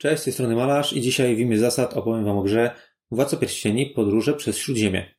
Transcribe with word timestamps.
Cześć, 0.00 0.22
z 0.22 0.24
tej 0.24 0.32
strony 0.32 0.56
Malarz 0.56 0.92
i 0.92 1.00
dzisiaj 1.00 1.36
w 1.36 1.40
imię 1.40 1.58
zasad 1.58 1.94
opowiem 1.94 2.24
Wam 2.24 2.38
o 2.38 2.42
grze 2.42 2.70
Władca 3.10 3.36
Pierścieni 3.36 3.86
Podróże 3.86 4.34
przez 4.34 4.58
Śródziemie. 4.58 5.14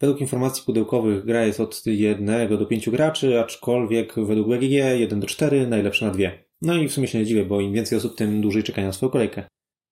Według 0.00 0.20
informacji 0.20 0.62
pudełkowych 0.66 1.24
gra 1.24 1.44
jest 1.44 1.60
od 1.60 1.82
1 1.86 2.48
do 2.58 2.66
5 2.66 2.90
graczy, 2.90 3.40
aczkolwiek 3.40 4.14
według 4.16 4.48
BGG 4.48 4.72
1 4.98 5.20
do 5.20 5.26
4, 5.26 5.66
najlepsze 5.66 6.06
na 6.06 6.12
2. 6.12 6.28
No 6.62 6.76
i 6.76 6.88
w 6.88 6.92
sumie 6.92 7.08
się 7.08 7.18
nie 7.18 7.26
dziwię, 7.26 7.44
bo 7.44 7.60
im 7.60 7.72
więcej 7.72 7.98
osób, 7.98 8.16
tym 8.16 8.40
dłużej 8.40 8.62
czeka 8.62 8.82
na 8.82 8.92
swoją 8.92 9.10
kolejkę. 9.10 9.44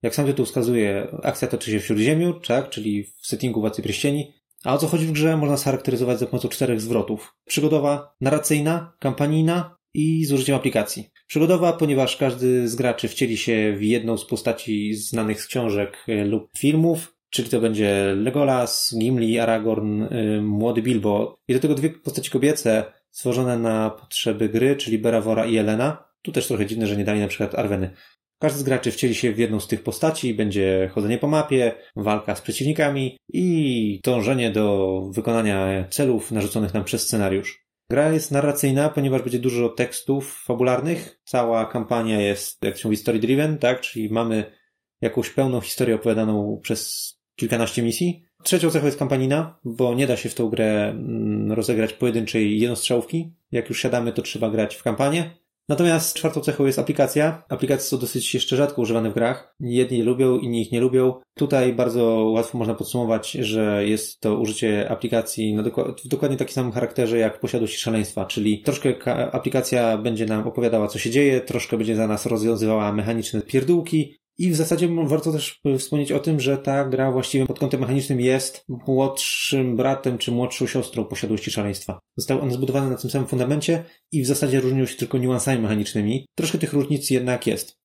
Jak 0.02 0.14
sam 0.14 0.26
tytuł 0.26 0.46
wskazuje, 0.46 1.08
akcja 1.22 1.48
toczy 1.48 1.70
się 1.70 1.80
w 1.80 1.86
Śródziemiu, 1.86 2.34
tak, 2.34 2.70
czyli 2.70 3.04
w 3.04 3.26
settingu 3.26 3.60
Władcy 3.60 3.82
Pierścieni, 3.82 4.32
a 4.64 4.74
o 4.74 4.78
co 4.78 4.86
chodzi 4.86 5.06
w 5.06 5.12
grze 5.12 5.36
można 5.36 5.56
scharakteryzować 5.56 6.18
za 6.18 6.26
pomocą 6.26 6.48
czterech 6.48 6.80
zwrotów. 6.80 7.34
Przygodowa, 7.44 8.14
narracyjna, 8.20 8.92
kampanijna 8.98 9.79
i 9.94 10.24
z 10.24 10.32
użyciem 10.32 10.56
aplikacji. 10.56 11.10
Przygodowa, 11.26 11.72
ponieważ 11.72 12.16
każdy 12.16 12.68
z 12.68 12.74
graczy 12.74 13.08
wcieli 13.08 13.36
się 13.36 13.74
w 13.76 13.82
jedną 13.82 14.16
z 14.16 14.24
postaci 14.24 14.94
znanych 14.94 15.42
z 15.42 15.46
książek 15.46 16.04
e, 16.08 16.24
lub 16.24 16.50
filmów, 16.58 17.16
czyli 17.30 17.48
to 17.48 17.60
będzie 17.60 18.14
Legolas, 18.16 18.94
Gimli, 18.98 19.38
Aragorn, 19.38 20.02
e, 20.02 20.40
młody 20.42 20.82
Bilbo. 20.82 21.38
I 21.48 21.54
do 21.54 21.60
tego 21.60 21.74
dwie 21.74 21.90
postaci 21.90 22.30
kobiece 22.30 22.84
stworzone 23.10 23.58
na 23.58 23.90
potrzeby 23.90 24.48
gry, 24.48 24.76
czyli 24.76 24.98
Beravora 24.98 25.46
i 25.46 25.56
Elena. 25.56 26.04
Tu 26.22 26.32
też 26.32 26.46
trochę 26.46 26.66
dziwne, 26.66 26.86
że 26.86 26.96
nie 26.96 27.04
dali 27.04 27.20
na 27.20 27.28
przykład 27.28 27.54
Arweny. 27.54 27.90
Każdy 28.38 28.58
z 28.58 28.62
graczy 28.62 28.90
wcieli 28.90 29.14
się 29.14 29.32
w 29.32 29.38
jedną 29.38 29.60
z 29.60 29.68
tych 29.68 29.82
postaci, 29.82 30.34
będzie 30.34 30.90
chodzenie 30.94 31.18
po 31.18 31.26
mapie, 31.26 31.72
walka 31.96 32.34
z 32.34 32.40
przeciwnikami 32.40 33.16
i 33.32 34.00
dążenie 34.04 34.50
do 34.50 35.00
wykonania 35.14 35.84
celów 35.90 36.32
narzuconych 36.32 36.74
nam 36.74 36.84
przez 36.84 37.02
scenariusz. 37.02 37.69
Gra 37.90 38.12
jest 38.12 38.30
narracyjna, 38.30 38.88
ponieważ 38.88 39.22
będzie 39.22 39.38
dużo 39.38 39.68
tekstów 39.68 40.42
fabularnych. 40.44 41.20
Cała 41.24 41.66
kampania 41.66 42.20
jest, 42.20 42.64
jak 42.64 42.78
się 42.78 42.88
mówi, 42.88 42.96
story 42.96 43.18
driven, 43.18 43.58
tak? 43.58 43.80
Czyli 43.80 44.10
mamy 44.10 44.52
jakąś 45.00 45.30
pełną 45.30 45.60
historię 45.60 45.94
opowiadaną 45.94 46.60
przez 46.62 47.10
kilkanaście 47.36 47.82
misji. 47.82 48.24
Trzecią 48.42 48.70
cechą 48.70 48.86
jest 48.86 48.98
kampanina, 48.98 49.58
bo 49.64 49.94
nie 49.94 50.06
da 50.06 50.16
się 50.16 50.28
w 50.28 50.34
tą 50.34 50.48
grę 50.48 50.88
mm, 50.88 51.52
rozegrać 51.52 51.92
pojedynczej 51.92 52.60
jednostrzałówki. 52.60 53.32
Jak 53.52 53.68
już 53.68 53.80
siadamy, 53.80 54.12
to 54.12 54.22
trzeba 54.22 54.50
grać 54.50 54.76
w 54.76 54.82
kampanię. 54.82 55.30
Natomiast 55.70 56.14
czwartą 56.14 56.40
cechą 56.40 56.66
jest 56.66 56.78
aplikacja. 56.78 57.42
Aplikacje 57.48 57.84
są 57.84 57.98
dosyć 57.98 58.34
jeszcze 58.34 58.56
rzadko 58.56 58.82
używane 58.82 59.10
w 59.10 59.14
grach. 59.14 59.54
Jedni 59.60 60.02
lubią, 60.02 60.38
inni 60.38 60.62
ich 60.62 60.72
nie 60.72 60.80
lubią. 60.80 61.14
Tutaj 61.34 61.72
bardzo 61.72 62.04
łatwo 62.06 62.58
można 62.58 62.74
podsumować, 62.74 63.30
że 63.30 63.86
jest 63.86 64.20
to 64.20 64.34
użycie 64.34 64.90
aplikacji 64.90 65.54
no, 65.54 65.62
w 66.04 66.08
dokładnie 66.08 66.36
takim 66.36 66.54
samym 66.54 66.72
charakterze 66.72 67.18
jak 67.18 67.40
posiadłość 67.40 67.78
szaleństwa, 67.78 68.24
czyli 68.24 68.62
troszkę 68.62 68.94
aplikacja 69.32 69.98
będzie 69.98 70.26
nam 70.26 70.48
opowiadała, 70.48 70.88
co 70.88 70.98
się 70.98 71.10
dzieje, 71.10 71.40
troszkę 71.40 71.76
będzie 71.76 71.96
za 71.96 72.06
nas 72.06 72.26
rozwiązywała 72.26 72.92
mechaniczne 72.92 73.42
pierdółki, 73.42 74.19
i 74.40 74.50
w 74.50 74.56
zasadzie 74.56 74.88
warto 75.04 75.32
też 75.32 75.60
wspomnieć 75.78 76.12
o 76.12 76.18
tym, 76.18 76.40
że 76.40 76.58
ta 76.58 76.84
gra 76.84 77.12
właściwie 77.12 77.46
pod 77.46 77.58
kątem 77.58 77.80
mechanicznym 77.80 78.20
jest 78.20 78.64
młodszym 78.68 79.76
bratem 79.76 80.18
czy 80.18 80.32
młodszą 80.32 80.66
siostrą 80.66 81.04
posiadłości 81.04 81.50
szaleństwa. 81.50 81.98
Zostały 82.16 82.40
one 82.40 82.52
zbudowane 82.52 82.90
na 82.90 82.96
tym 82.96 83.10
samym 83.10 83.28
fundamencie 83.28 83.84
i 84.12 84.22
w 84.22 84.26
zasadzie 84.26 84.60
różnią 84.60 84.86
się 84.86 84.96
tylko 84.96 85.18
niuansami 85.18 85.62
mechanicznymi. 85.62 86.26
Troszkę 86.34 86.58
tych 86.58 86.72
różnic 86.72 87.10
jednak 87.10 87.46
jest. 87.46 87.76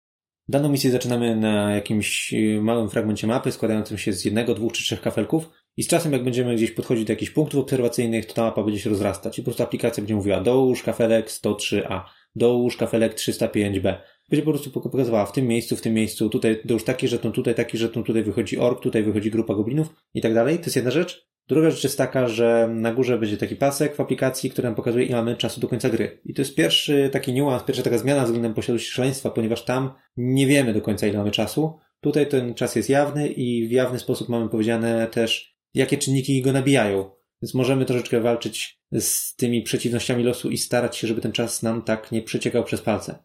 Daną 0.48 0.70
misję 0.70 0.92
zaczynamy 0.92 1.36
na 1.36 1.76
jakimś 1.76 2.34
y, 2.34 2.62
małym 2.62 2.90
fragmencie 2.90 3.28
mapy 3.28 3.52
składającym 3.52 3.98
się 3.98 4.14
z 4.14 4.26
jednego, 4.26 4.56
dwóch 4.56 4.74
czy 4.74 4.84
trzech 4.84 5.02
kafelków 5.02 5.50
i 5.78 5.84
z 5.84 5.88
czasem 5.88 6.14
jak 6.14 6.24
będziemy 6.24 6.56
gdzieś 6.56 6.72
podchodzić 6.72 7.06
do 7.06 7.14
jakichś 7.14 7.32
punktów 7.32 7.60
obserwacyjnych, 7.60 8.26
to 8.26 8.34
ta 8.34 8.42
mapa 8.42 8.64
będzie 8.64 8.80
się 8.80 8.90
rozrastać 8.90 9.40
i 9.40 9.42
po 9.42 9.46
prostu 9.46 9.64
aplikacja 9.64 10.02
będzie 10.02 10.16
mówiła 10.16 10.42
dołóż 10.42 10.84
kafelek 10.84 11.30
103A, 11.30 12.02
dołóż 12.36 12.78
kafelek 12.78 13.16
305B 13.16 13.96
będzie 14.30 14.44
po 14.44 14.52
prostu 14.52 14.72
pokazywała 14.72 15.26
w 15.26 15.32
tym 15.32 15.48
miejscu, 15.48 15.76
w 15.76 15.82
tym 15.82 15.94
miejscu, 15.94 16.30
tutaj 16.30 16.62
to 16.68 16.74
już 16.74 16.84
taki 16.84 17.08
żeton, 17.08 17.32
tutaj 17.32 17.56
taki 17.56 17.78
żeton, 17.78 18.04
tutaj 18.04 18.24
wychodzi 18.24 18.58
ork, 18.58 18.82
tutaj 18.82 19.04
wychodzi 19.04 19.32
grupa 19.32 19.56
goblinów 19.56 19.88
i 20.14 20.22
tak 20.22 20.34
dalej. 20.34 20.58
To 20.58 20.64
jest 20.64 20.76
jedna 20.76 20.92
rzecz. 20.92 21.28
Druga 21.48 21.72
rzecz 21.72 21.84
jest 21.84 21.98
taka, 21.98 22.28
że 22.28 22.70
na 22.72 22.94
górze 22.94 23.18
będzie 23.18 23.38
taki 23.38 23.56
pasek 23.56 23.96
w 23.96 24.00
aplikacji, 24.00 24.50
który 24.50 24.68
nam 24.68 24.76
pokazuje, 24.76 25.06
ile 25.06 25.16
mamy 25.16 25.36
czasu 25.36 25.62
do 25.62 25.68
końca 25.68 25.90
gry. 25.90 26.22
I 26.26 26.34
to 26.34 26.42
jest 26.42 26.56
pierwszy 26.56 27.10
taki 27.14 27.34
niuans, 27.34 27.64
pierwsza 27.64 27.84
taka 27.84 27.98
zmiana 27.98 28.24
względem 28.24 28.54
posiadłości 28.54 28.92
szaleństwa, 28.92 29.30
ponieważ 29.30 29.66
tam 29.66 29.94
nie 30.18 30.48
wiemy 30.48 30.74
do 30.74 30.82
końca, 30.82 31.08
ile 31.08 31.18
mamy 31.18 31.32
czasu. 31.32 31.80
Tutaj 32.02 32.28
ten 32.28 32.54
czas 32.54 32.76
jest 32.76 32.90
jawny 32.90 33.28
i 33.28 33.68
w 33.68 33.72
jawny 33.72 34.00
sposób 34.00 34.30
mamy 34.30 34.50
powiedziane 34.50 35.08
też, 35.08 35.56
jakie 35.74 35.98
czynniki 35.98 36.42
go 36.42 36.52
nabijają. 36.52 37.12
Więc 37.42 37.54
możemy 37.54 37.86
troszeczkę 37.86 38.22
walczyć 38.22 38.80
z 38.92 39.36
tymi 39.36 39.62
przeciwnościami 39.62 40.24
losu 40.24 40.50
i 40.50 40.58
starać 40.58 40.98
się, 40.98 41.08
żeby 41.08 41.22
ten 41.22 41.32
czas 41.32 41.64
nam 41.64 41.82
tak 41.82 42.12
nie 42.12 42.22
przeciekał 42.22 42.64
przez 42.64 42.82
palce. 42.82 43.24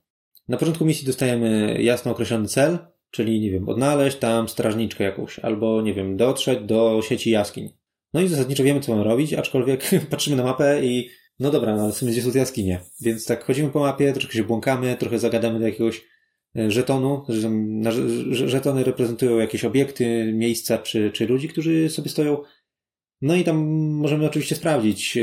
Na 0.50 0.56
początku 0.56 0.84
misji 0.84 1.06
dostajemy 1.06 1.76
jasno 1.82 2.12
określony 2.12 2.48
cel, 2.48 2.78
czyli, 3.10 3.40
nie 3.40 3.50
wiem, 3.50 3.68
odnaleźć 3.68 4.16
tam 4.16 4.48
strażniczkę 4.48 5.04
jakąś, 5.04 5.38
albo, 5.38 5.82
nie 5.82 5.94
wiem, 5.94 6.16
dotrzeć 6.16 6.60
do 6.60 7.00
sieci 7.02 7.30
jaskiń. 7.30 7.68
No 8.14 8.20
i 8.20 8.28
zasadniczo 8.28 8.64
wiemy, 8.64 8.80
co 8.80 8.92
mamy 8.92 9.04
robić, 9.04 9.34
aczkolwiek 9.34 9.90
patrzymy 10.10 10.36
na 10.36 10.42
mapę 10.42 10.86
i 10.86 11.10
no 11.38 11.50
dobra, 11.50 11.76
no 11.76 11.82
ale 11.82 11.92
w 11.92 11.96
sumie 11.96 12.12
gdzie 12.12 12.22
są 12.22 12.30
jaskinie. 12.34 12.80
Więc 13.00 13.26
tak 13.26 13.44
chodzimy 13.44 13.70
po 13.70 13.80
mapie, 13.80 14.12
troszkę 14.12 14.32
się 14.32 14.44
błąkamy, 14.44 14.96
trochę 14.96 15.18
zagadamy 15.18 15.58
do 15.58 15.66
jakiegoś 15.66 16.04
e, 16.56 16.70
żetonu. 16.70 17.24
Żetony 18.30 18.84
reprezentują 18.84 19.38
jakieś 19.38 19.64
obiekty, 19.64 20.32
miejsca 20.34 20.78
czy, 20.78 21.10
czy 21.10 21.26
ludzi, 21.26 21.48
którzy 21.48 21.90
sobie 21.90 22.10
stoją. 22.10 22.42
No 23.22 23.34
i 23.34 23.44
tam 23.44 23.56
możemy 23.92 24.26
oczywiście 24.26 24.54
sprawdzić, 24.54 25.16
e, 25.16 25.22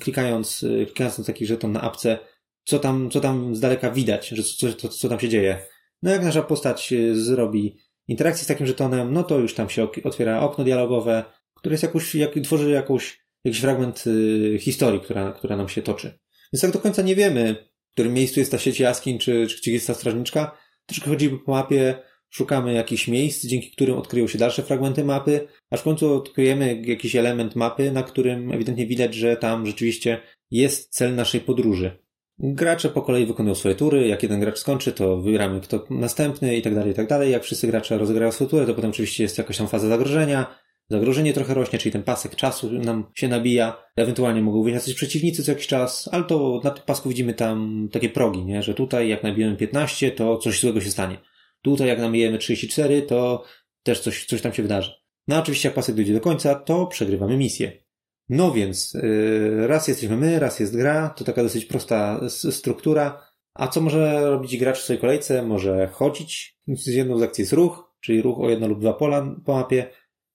klikając, 0.00 0.64
e, 0.64 0.86
klikając 0.86 1.18
na 1.18 1.24
taki 1.24 1.46
żeton 1.46 1.72
na 1.72 1.80
apce, 1.80 2.18
co 2.64 2.78
tam, 2.78 3.10
co 3.10 3.20
tam 3.20 3.56
z 3.56 3.60
daleka 3.60 3.90
widać, 3.90 4.28
że 4.28 4.42
co, 4.42 4.72
co, 4.72 4.88
co 4.88 5.08
tam 5.08 5.20
się 5.20 5.28
dzieje. 5.28 5.58
No 6.02 6.10
jak 6.10 6.22
nasza 6.22 6.42
postać 6.42 6.92
y, 6.92 7.24
zrobi 7.24 7.76
interakcję 8.08 8.44
z 8.44 8.46
takim 8.46 8.66
żetonem, 8.66 9.12
no 9.12 9.22
to 9.22 9.38
już 9.38 9.54
tam 9.54 9.70
się 9.70 9.88
otwiera 10.04 10.40
okno 10.40 10.64
dialogowe, 10.64 11.24
które 11.54 11.74
jest 11.74 11.82
jakoś, 11.82 12.14
jak, 12.14 12.34
tworzy 12.44 12.70
jakąś, 12.70 13.20
jakiś 13.44 13.60
fragment 13.60 14.04
y, 14.06 14.58
historii, 14.60 15.00
która, 15.00 15.32
która 15.32 15.56
nam 15.56 15.68
się 15.68 15.82
toczy. 15.82 16.18
Więc 16.52 16.62
tak 16.62 16.70
do 16.70 16.78
końca 16.78 17.02
nie 17.02 17.16
wiemy, 17.16 17.56
w 17.90 17.92
którym 17.92 18.14
miejscu 18.14 18.40
jest 18.40 18.52
ta 18.52 18.58
sieć 18.58 18.80
jaskiń, 18.80 19.18
czy, 19.18 19.46
czy 19.46 19.56
gdzie 19.56 19.72
jest 19.72 19.86
ta 19.86 19.94
strażniczka. 19.94 20.58
Troszkę 20.86 21.10
chodzimy 21.10 21.38
po 21.38 21.52
mapie, 21.52 22.02
szukamy 22.30 22.72
jakichś 22.72 23.08
miejsc, 23.08 23.46
dzięki 23.46 23.70
którym 23.70 23.98
odkryją 23.98 24.26
się 24.26 24.38
dalsze 24.38 24.62
fragmenty 24.62 25.04
mapy, 25.04 25.48
aż 25.70 25.80
w 25.80 25.82
końcu 25.82 26.14
odkryjemy 26.14 26.82
jakiś 26.86 27.16
element 27.16 27.56
mapy, 27.56 27.92
na 27.92 28.02
którym 28.02 28.52
ewidentnie 28.52 28.86
widać, 28.86 29.14
że 29.14 29.36
tam 29.36 29.66
rzeczywiście 29.66 30.20
jest 30.50 30.92
cel 30.92 31.14
naszej 31.14 31.40
podróży. 31.40 32.03
Gracze 32.38 32.90
po 32.90 33.02
kolei 33.02 33.26
wykonują 33.26 33.54
swoje 33.54 33.74
tury, 33.74 34.08
jak 34.08 34.22
jeden 34.22 34.40
gracz 34.40 34.58
skończy, 34.58 34.92
to 34.92 35.16
wybieramy 35.16 35.60
kto 35.60 35.86
następny 35.90 36.56
i 36.56 36.62
tak 36.62 36.74
dalej, 36.74 36.92
i 36.92 36.94
tak 36.94 37.08
dalej. 37.08 37.32
Jak 37.32 37.42
wszyscy 37.42 37.66
gracze 37.66 37.98
rozegrają 37.98 38.32
swoje 38.32 38.50
tury, 38.50 38.66
to 38.66 38.74
potem 38.74 38.90
oczywiście 38.90 39.22
jest 39.22 39.38
jakaś 39.38 39.58
tam 39.58 39.68
faza 39.68 39.88
zagrożenia, 39.88 40.46
zagrożenie 40.90 41.32
trochę 41.32 41.54
rośnie, 41.54 41.78
czyli 41.78 41.92
ten 41.92 42.02
pasek 42.02 42.36
czasu 42.36 42.72
nam 42.72 43.10
się 43.14 43.28
nabija, 43.28 43.84
ewentualnie 43.96 44.42
mogą 44.42 44.62
wyjść 44.62 44.84
coś 44.84 44.94
przeciwnicy 44.94 45.42
co 45.42 45.52
jakiś 45.52 45.66
czas, 45.66 46.08
ale 46.12 46.24
to 46.24 46.60
na 46.64 46.70
tym 46.70 46.84
pasku 46.84 47.08
widzimy 47.08 47.34
tam 47.34 47.88
takie 47.92 48.08
progi, 48.08 48.44
nie? 48.44 48.62
że 48.62 48.74
tutaj 48.74 49.08
jak 49.08 49.22
nabijemy 49.22 49.56
15, 49.56 50.10
to 50.10 50.38
coś 50.38 50.60
złego 50.60 50.80
się 50.80 50.90
stanie. 50.90 51.18
Tutaj 51.62 51.88
jak 51.88 51.98
nabijemy 51.98 52.38
34, 52.38 53.02
to 53.02 53.44
też 53.82 54.00
coś, 54.00 54.26
coś 54.26 54.42
tam 54.42 54.52
się 54.52 54.62
wydarzy. 54.62 54.92
No 55.28 55.38
oczywiście 55.38 55.68
jak 55.68 55.74
pasek 55.74 55.94
dojdzie 55.94 56.14
do 56.14 56.20
końca, 56.20 56.54
to 56.54 56.86
przegrywamy 56.86 57.36
misję. 57.36 57.83
No 58.28 58.52
więc, 58.52 58.94
y, 58.94 59.66
raz 59.66 59.88
jesteśmy 59.88 60.16
my, 60.16 60.38
raz 60.38 60.60
jest 60.60 60.76
gra, 60.76 61.08
to 61.08 61.24
taka 61.24 61.42
dosyć 61.42 61.64
prosta 61.64 62.20
struktura. 62.28 63.20
A 63.54 63.68
co 63.68 63.80
może 63.80 64.30
robić 64.30 64.56
gracz 64.56 64.78
w 64.78 64.82
swojej 64.82 65.00
kolejce? 65.00 65.42
Może 65.42 65.88
chodzić. 65.92 66.58
Z 66.68 66.86
jedną 66.86 67.18
z 67.18 67.22
akcji 67.22 67.42
jest 67.42 67.52
ruch, 67.52 67.94
czyli 68.00 68.22
ruch 68.22 68.40
o 68.40 68.50
jedno 68.50 68.68
lub 68.68 68.80
dwa 68.80 68.92
pola 68.92 69.36
po 69.44 69.54
mapie. 69.54 69.86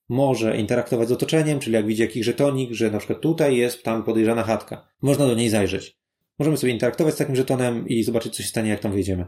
Może 0.10 0.58
interaktować 0.58 1.08
z 1.08 1.12
otoczeniem, 1.12 1.60
czyli 1.60 1.74
jak 1.74 1.86
widzi 1.86 2.02
jakiś 2.02 2.26
żetonik, 2.26 2.72
że 2.72 2.92
na 2.92 2.98
przykład 2.98 3.22
tutaj 3.22 3.58
jest 3.58 3.84
tam 3.84 4.04
podejrzana 4.04 4.44
chatka. 4.44 4.88
Można 5.02 5.28
do 5.28 5.36
niej 5.36 5.50
zajrzeć. 5.50 5.98
Możemy 6.40 6.58
sobie 6.58 6.74
interaktować 6.74 7.14
z 7.14 7.18
takim 7.18 7.36
żetonem 7.36 7.88
i 7.88 8.04
zobaczyć, 8.04 8.36
co 8.36 8.44
się 8.44 8.50
stanie, 8.50 8.70
jak 8.70 8.80
tam 8.80 8.92
wyjdziemy. 8.92 9.26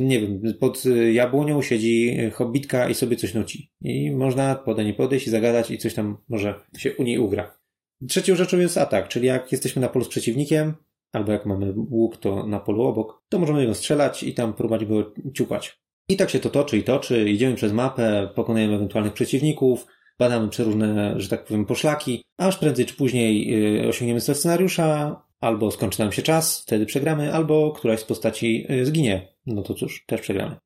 Nie 0.00 0.20
wiem, 0.20 0.42
pod 0.60 0.84
jabłonią 1.12 1.62
siedzi 1.62 2.18
hobbitka 2.32 2.88
i 2.88 2.94
sobie 2.94 3.16
coś 3.16 3.34
nuci. 3.34 3.72
I 3.80 4.10
można 4.10 4.64
do 4.66 4.82
niej 4.82 4.94
podejść 4.94 5.26
i 5.26 5.30
zagadać 5.30 5.70
i 5.70 5.78
coś 5.78 5.94
tam 5.94 6.16
może 6.28 6.54
się 6.78 6.96
u 6.96 7.02
niej 7.02 7.18
ugra. 7.18 7.59
Trzecią 8.08 8.36
rzeczą 8.36 8.58
jest 8.58 8.78
atak, 8.78 9.08
czyli 9.08 9.26
jak 9.26 9.52
jesteśmy 9.52 9.82
na 9.82 9.88
polu 9.88 10.04
z 10.04 10.08
przeciwnikiem, 10.08 10.74
albo 11.12 11.32
jak 11.32 11.46
mamy 11.46 11.72
łuk, 11.76 12.16
to 12.16 12.46
na 12.46 12.60
polu 12.60 12.82
obok, 12.82 13.22
to 13.28 13.38
możemy 13.38 13.66
go 13.66 13.74
strzelać 13.74 14.22
i 14.22 14.34
tam 14.34 14.54
próbować 14.54 14.84
go 14.84 15.12
ciupać. 15.34 15.80
I 16.08 16.16
tak 16.16 16.30
się 16.30 16.38
to 16.38 16.50
toczy 16.50 16.78
i 16.78 16.82
toczy, 16.82 17.30
idziemy 17.30 17.54
przez 17.54 17.72
mapę, 17.72 18.28
pokonujemy 18.34 18.74
ewentualnych 18.74 19.12
przeciwników, 19.12 19.86
badamy 20.18 20.48
przeróżne, 20.48 21.14
że 21.16 21.28
tak 21.28 21.44
powiem, 21.44 21.66
poszlaki, 21.66 22.22
aż 22.38 22.56
prędzej 22.56 22.86
czy 22.86 22.94
później 22.94 23.54
y, 23.84 23.88
osiągniemy 23.88 24.20
cel 24.20 24.34
scenariusza, 24.34 25.22
albo 25.40 25.70
skończy 25.70 26.00
nam 26.00 26.12
się 26.12 26.22
czas, 26.22 26.62
wtedy 26.62 26.86
przegramy, 26.86 27.34
albo 27.34 27.72
któraś 27.72 28.00
z 28.00 28.04
postaci 28.04 28.66
y, 28.70 28.86
zginie. 28.86 29.34
No 29.46 29.62
to 29.62 29.74
cóż, 29.74 30.04
też 30.06 30.20
przegramy. 30.20 30.56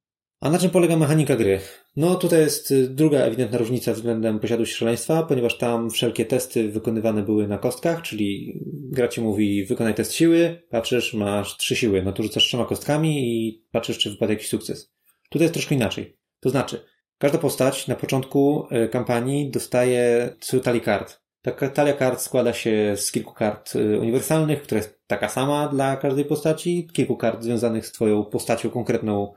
A 0.45 0.51
na 0.51 0.59
czym 0.59 0.71
polega 0.71 0.97
mechanika 0.97 1.37
gry? 1.37 1.61
No 1.97 2.15
tutaj 2.15 2.41
jest 2.41 2.71
y, 2.71 2.89
druga 2.89 3.19
ewidentna 3.19 3.59
różnica 3.59 3.93
względem 3.93 4.39
posiadłości 4.39 4.77
szaleństwa, 4.77 5.23
ponieważ 5.23 5.59
tam 5.59 5.91
wszelkie 5.91 6.25
testy 6.25 6.69
wykonywane 6.69 7.23
były 7.23 7.49
na 7.49 7.59
kostkach, 7.59 8.03
czyli 8.03 8.61
gra 8.67 9.09
ci 9.09 9.21
mówi 9.21 9.65
wykonaj 9.65 9.95
test 9.95 10.13
siły, 10.13 10.63
patrzysz, 10.71 11.15
masz 11.15 11.57
trzy 11.57 11.77
siły, 11.77 12.03
no 12.03 12.13
to 12.13 12.23
rzucasz 12.23 12.45
trzema 12.45 12.65
kostkami 12.65 13.19
i 13.19 13.65
patrzysz, 13.73 13.99
czy 13.99 14.11
wypada 14.11 14.33
jakiś 14.33 14.49
sukces. 14.49 14.93
Tutaj 15.31 15.45
jest 15.45 15.55
troszkę 15.55 15.75
inaczej. 15.75 16.17
To 16.41 16.51
znaczy, 16.51 16.85
każda 17.19 17.39
postać 17.39 17.87
na 17.87 17.95
początku 17.95 18.67
e, 18.71 18.89
kampanii 18.89 19.51
dostaje 19.51 20.37
talię 20.63 20.81
kart. 20.81 21.21
Taka 21.43 21.69
talia 21.69 21.93
kart 21.93 22.21
składa 22.21 22.53
się 22.53 22.95
z 22.97 23.13
kilku 23.13 23.35
kart 23.35 23.77
e, 23.77 23.99
uniwersalnych, 23.99 24.63
która 24.63 24.79
jest 24.79 25.01
taka 25.07 25.29
sama 25.29 25.69
dla 25.69 25.97
każdej 25.97 26.25
postaci, 26.25 26.89
kilku 26.93 27.17
kart 27.17 27.43
związanych 27.43 27.87
z 27.87 27.93
twoją 27.93 28.25
postacią 28.25 28.71
konkretną, 28.71 29.33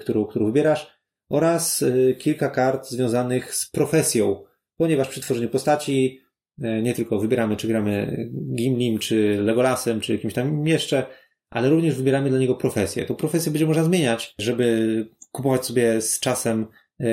którą, 0.00 0.24
którą 0.24 0.46
wybierasz, 0.46 1.02
oraz 1.28 1.84
kilka 2.18 2.50
kart 2.50 2.88
związanych 2.88 3.54
z 3.54 3.70
profesją, 3.70 4.44
ponieważ 4.76 5.08
przy 5.08 5.20
tworzeniu 5.20 5.48
postaci 5.48 6.20
nie 6.58 6.94
tylko 6.94 7.18
wybieramy, 7.18 7.56
czy 7.56 7.68
gramy 7.68 8.16
Gimlim, 8.56 8.98
czy 8.98 9.38
Legolasem, 9.42 10.00
czy 10.00 10.12
jakimś 10.12 10.34
tam 10.34 10.66
jeszcze, 10.66 11.06
ale 11.50 11.70
również 11.70 11.94
wybieramy 11.94 12.30
dla 12.30 12.38
niego 12.38 12.54
profesję. 12.54 13.04
Tą 13.04 13.14
profesję 13.14 13.52
będzie 13.52 13.66
można 13.66 13.84
zmieniać, 13.84 14.34
żeby 14.38 15.08
kupować 15.32 15.66
sobie 15.66 16.00
z 16.00 16.20
czasem 16.20 16.66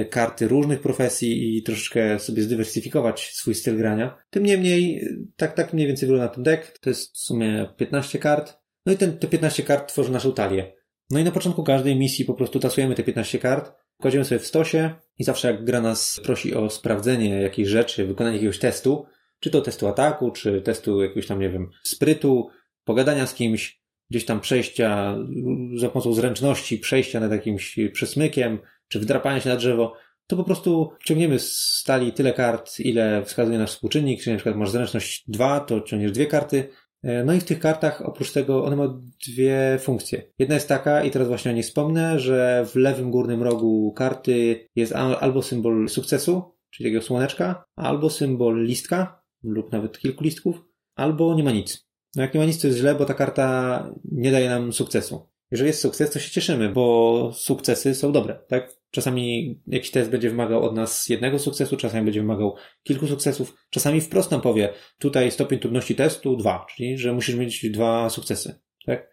karty 0.10 0.48
różnych 0.48 0.82
profesji 0.82 1.58
i 1.58 1.64
troszeczkę 1.64 2.20
sobie 2.20 2.44
zdywersyfikować 2.44 3.32
swój 3.34 3.56
styl 3.56 3.78
grania. 3.78 4.18
Tym 4.30 4.44
niemniej, 4.44 5.08
tak, 5.36 5.54
tak 5.54 5.74
mniej 5.74 5.88
więcej 5.88 6.08
wygląda 6.10 6.34
ten 6.34 6.44
deck. 6.44 6.80
To 6.80 6.90
jest 6.90 7.16
w 7.16 7.18
sumie 7.18 7.74
15 7.78 8.20
kart. 8.20 8.58
No 8.86 8.94
i 8.94 8.98
ten, 8.98 9.18
te 9.18 9.28
15 9.28 9.64
kart 9.64 9.90
tworzy 9.90 10.12
naszą 10.12 10.34
talię. 10.34 10.79
No 11.12 11.20
i 11.20 11.24
na 11.24 11.32
początku 11.32 11.64
każdej 11.64 11.96
misji 11.96 12.26
po 12.26 12.34
prostu 12.34 12.60
tasujemy 12.60 12.96
te 12.96 13.04
15 13.04 13.40
kart, 13.40 13.72
kładziemy 13.98 14.26
sobie 14.26 14.40
w 14.40 14.48
stosie 14.48 14.94
i 15.18 15.24
zawsze 15.24 15.48
jak 15.48 15.66
gra 15.66 15.82
nas 15.82 16.20
prosi 16.24 16.56
o 16.56 16.70
sprawdzenie 16.70 17.42
jakiejś 17.42 17.68
rzeczy, 17.68 18.06
wykonanie 18.06 18.36
jakiegoś 18.36 18.60
testu, 18.60 19.06
czy 19.40 19.50
to 19.50 19.62
testu 19.62 19.88
ataku, 19.88 20.32
czy 20.32 20.62
testu 20.62 21.02
jakiegoś 21.02 21.28
tam, 21.28 21.40
nie 21.40 21.50
wiem, 21.50 21.70
sprytu, 21.84 22.50
pogadania 22.84 23.28
z 23.28 23.34
kimś, 23.34 23.82
gdzieś 24.10 24.26
tam 24.26 24.40
przejścia 24.40 25.18
za 25.76 25.90
pomocą 25.90 26.14
zręczności, 26.14 26.78
przejścia 26.78 27.20
nad 27.20 27.32
jakimś 27.32 27.80
przesmykiem, 27.94 28.60
czy 28.88 29.00
wdrapania 29.00 29.42
się 29.42 29.50
na 29.50 29.56
drzewo, 29.56 29.96
to 30.28 30.38
po 30.38 30.44
prostu 30.44 30.92
ciągniemy 31.06 31.40
z 31.40 31.52
stali 31.52 32.14
tyle 32.14 32.34
kart, 32.34 32.80
ile 32.80 33.24
wskazuje 33.26 33.58
nasz 33.58 33.72
współczynnik, 33.72 34.22
czyli 34.22 34.34
na 34.34 34.38
przykład 34.38 34.56
masz 34.56 34.70
zręczność 34.70 35.24
2, 35.28 35.60
to 35.60 35.82
ciągniesz 35.82 36.12
dwie 36.12 36.26
karty. 36.26 36.70
E, 37.04 37.24
no 37.24 37.34
i 37.34 37.40
w 37.40 37.44
tych 37.44 37.60
kartach, 37.60 38.02
oprócz 38.02 38.32
tego, 38.32 38.66
one 38.66 38.76
mają 38.76 39.02
dwie 39.28 39.78
funkcje. 39.82 40.24
Jedna 40.40 40.56
jest 40.56 40.68
taka, 40.68 41.04
i 41.04 41.12
teraz 41.12 41.28
właśnie 41.28 41.52
o 41.52 41.54
niej 41.54 41.64
wspomnę, 41.64 42.20
że 42.20 42.66
w 42.68 42.76
lewym 42.76 43.12
górnym 43.12 43.44
rogu 43.44 43.94
karty 43.94 44.68
jest 44.76 44.94
albo 44.96 45.42
symbol 45.42 45.90
sukcesu, 45.90 46.44
czyli 46.70 46.90
takiego 46.90 47.06
słoneczka, 47.06 47.64
albo 47.76 48.10
symbol 48.10 48.64
listka, 48.64 49.22
lub 49.44 49.72
nawet 49.72 50.00
kilku 50.00 50.24
listków, 50.24 50.66
albo 50.96 51.36
nie 51.36 51.44
ma 51.44 51.52
nic. 51.52 51.90
No 52.16 52.22
jak 52.22 52.34
nie 52.34 52.40
ma 52.40 52.46
nic, 52.46 52.62
to 52.62 52.68
jest 52.68 52.80
źle, 52.80 52.96
bo 52.96 53.06
ta 53.06 53.14
karta 53.14 53.90
nie 54.12 54.32
daje 54.32 54.50
nam 54.50 54.74
sukcesu. 54.74 55.30
Jeżeli 55.52 55.68
jest 55.68 55.82
sukces, 55.82 56.12
to 56.12 56.20
się 56.20 56.32
cieszymy, 56.32 56.70
bo 56.70 57.32
sukcesy 57.34 57.96
są 57.96 58.12
dobre, 58.12 58.40
tak? 58.48 58.79
Czasami 58.92 59.56
jakiś 59.68 59.92
test 59.92 60.10
będzie 60.12 60.30
wymagał 60.30 60.64
od 60.64 60.76
nas 60.76 61.10
jednego 61.10 61.40
sukcesu, 61.40 61.78
czasami 61.78 62.06
będzie 62.06 62.22
wymagał 62.22 62.56
kilku 62.84 63.08
sukcesów, 63.08 63.56
czasami 63.70 64.02
wprost 64.02 64.32
nam 64.32 64.42
powie, 64.42 64.74
tutaj 65.00 65.32
stopień 65.32 65.60
trudności 65.60 65.96
testu 65.96 66.36
dwa, 66.38 66.66
czyli 66.70 66.98
że 66.98 67.14
musisz 67.14 67.36
mieć 67.36 67.70
dwa 67.70 68.10
sukcesy, 68.10 68.60
tak? 68.86 69.10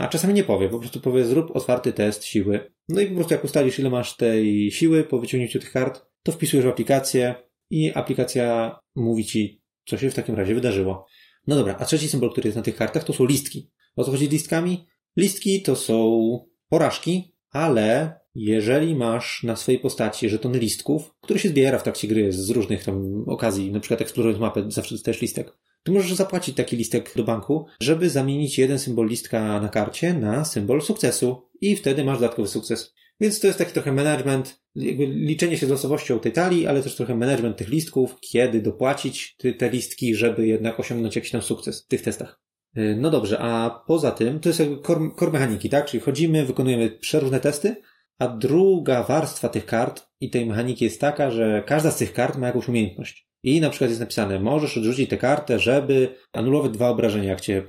A 0.00 0.08
czasami 0.08 0.34
nie 0.34 0.44
powie, 0.44 0.68
po 0.68 0.78
prostu 0.78 1.00
powie 1.00 1.24
zrób 1.24 1.56
otwarty 1.56 1.92
test 1.92 2.24
siły. 2.24 2.72
No 2.88 3.00
i 3.00 3.06
po 3.06 3.14
prostu 3.14 3.34
jak 3.34 3.44
ustalisz 3.44 3.78
ile 3.78 3.90
masz 3.90 4.16
tej 4.16 4.70
siły 4.70 5.04
po 5.04 5.18
wyciągnięciu 5.18 5.58
tych 5.58 5.72
kart, 5.72 6.06
to 6.22 6.32
wpisujesz 6.32 6.66
w 6.66 6.68
aplikację 6.68 7.34
i 7.70 7.92
aplikacja 7.94 8.78
mówi 8.94 9.24
ci, 9.24 9.62
co 9.86 9.98
się 9.98 10.10
w 10.10 10.14
takim 10.14 10.34
razie 10.34 10.54
wydarzyło. 10.54 11.06
No 11.46 11.56
dobra, 11.56 11.76
a 11.78 11.84
trzeci 11.84 12.08
symbol, 12.08 12.32
który 12.32 12.48
jest 12.48 12.56
na 12.56 12.62
tych 12.62 12.76
kartach, 12.76 13.04
to 13.04 13.12
są 13.12 13.26
listki. 13.26 13.70
O 13.96 14.04
co 14.04 14.10
chodzi 14.10 14.26
z 14.26 14.30
listkami? 14.30 14.86
Listki 15.16 15.62
to 15.62 15.76
są 15.76 16.38
porażki, 16.68 17.34
ale 17.50 18.14
jeżeli 18.34 18.94
masz 18.94 19.42
na 19.42 19.56
swojej 19.56 19.80
postaci 19.80 20.28
żetony 20.28 20.58
listków, 20.58 21.14
które 21.20 21.38
się 21.38 21.48
zbiera 21.48 21.78
w 21.78 21.82
trakcie 21.82 22.08
gry 22.08 22.32
z 22.32 22.50
różnych 22.50 22.84
tam 22.84 23.24
okazji, 23.26 23.72
na 23.72 23.80
przykład 23.80 24.00
eksplorując 24.00 24.40
mapę, 24.40 24.64
zawsze 24.68 24.94
dostajesz 24.94 25.20
listek, 25.20 25.58
to 25.82 25.92
możesz 25.92 26.14
zapłacić 26.14 26.56
taki 26.56 26.76
listek 26.76 27.12
do 27.16 27.24
banku, 27.24 27.66
żeby 27.80 28.10
zamienić 28.10 28.58
jeden 28.58 28.78
symbol 28.78 29.08
listka 29.08 29.60
na 29.60 29.68
karcie 29.68 30.14
na 30.14 30.44
symbol 30.44 30.82
sukcesu 30.82 31.42
i 31.60 31.76
wtedy 31.76 32.04
masz 32.04 32.18
dodatkowy 32.18 32.48
sukces. 32.48 32.94
Więc 33.20 33.40
to 33.40 33.46
jest 33.46 33.58
taki 33.58 33.72
trochę 33.72 33.92
management, 33.92 34.62
liczenie 34.76 35.58
się 35.58 35.66
z 35.66 35.70
losowością 35.70 36.20
tej 36.20 36.32
talii, 36.32 36.66
ale 36.66 36.82
też 36.82 36.96
trochę 36.96 37.14
management 37.14 37.56
tych 37.56 37.68
listków, 37.68 38.16
kiedy 38.20 38.62
dopłacić 38.62 39.36
te 39.58 39.70
listki, 39.70 40.14
żeby 40.14 40.46
jednak 40.46 40.80
osiągnąć 40.80 41.16
jakiś 41.16 41.30
tam 41.30 41.42
sukces 41.42 41.84
w 41.84 41.86
tych 41.86 42.02
testach. 42.02 42.40
Y, 42.78 42.96
no 43.00 43.10
dobrze, 43.10 43.38
a 43.38 43.82
poza 43.86 44.10
tym, 44.10 44.40
to 44.40 44.48
jest 44.48 44.60
jakby 44.60 44.82
core, 44.82 45.10
core 45.18 45.32
mechaniki, 45.32 45.68
tak? 45.68 45.86
Czyli 45.86 46.00
chodzimy, 46.00 46.46
wykonujemy 46.46 46.90
przeróżne 46.90 47.40
testy, 47.40 47.76
a 48.18 48.28
druga 48.28 49.02
warstwa 49.02 49.48
tych 49.48 49.66
kart 49.66 50.06
i 50.20 50.30
tej 50.30 50.46
mechaniki 50.46 50.84
jest 50.84 51.00
taka, 51.00 51.30
że 51.30 51.62
każda 51.66 51.90
z 51.90 51.96
tych 51.96 52.12
kart 52.12 52.38
ma 52.38 52.46
jakąś 52.46 52.68
umiejętność. 52.68 53.28
I 53.42 53.60
na 53.60 53.70
przykład 53.70 53.90
jest 53.90 54.00
napisane, 54.00 54.40
możesz 54.40 54.78
odrzucić 54.78 55.10
tę 55.10 55.16
kartę, 55.16 55.58
żeby 55.58 56.14
anulować 56.32 56.72
dwa 56.72 56.88
obrażenia, 56.88 57.28
jak 57.28 57.40
cię 57.40 57.62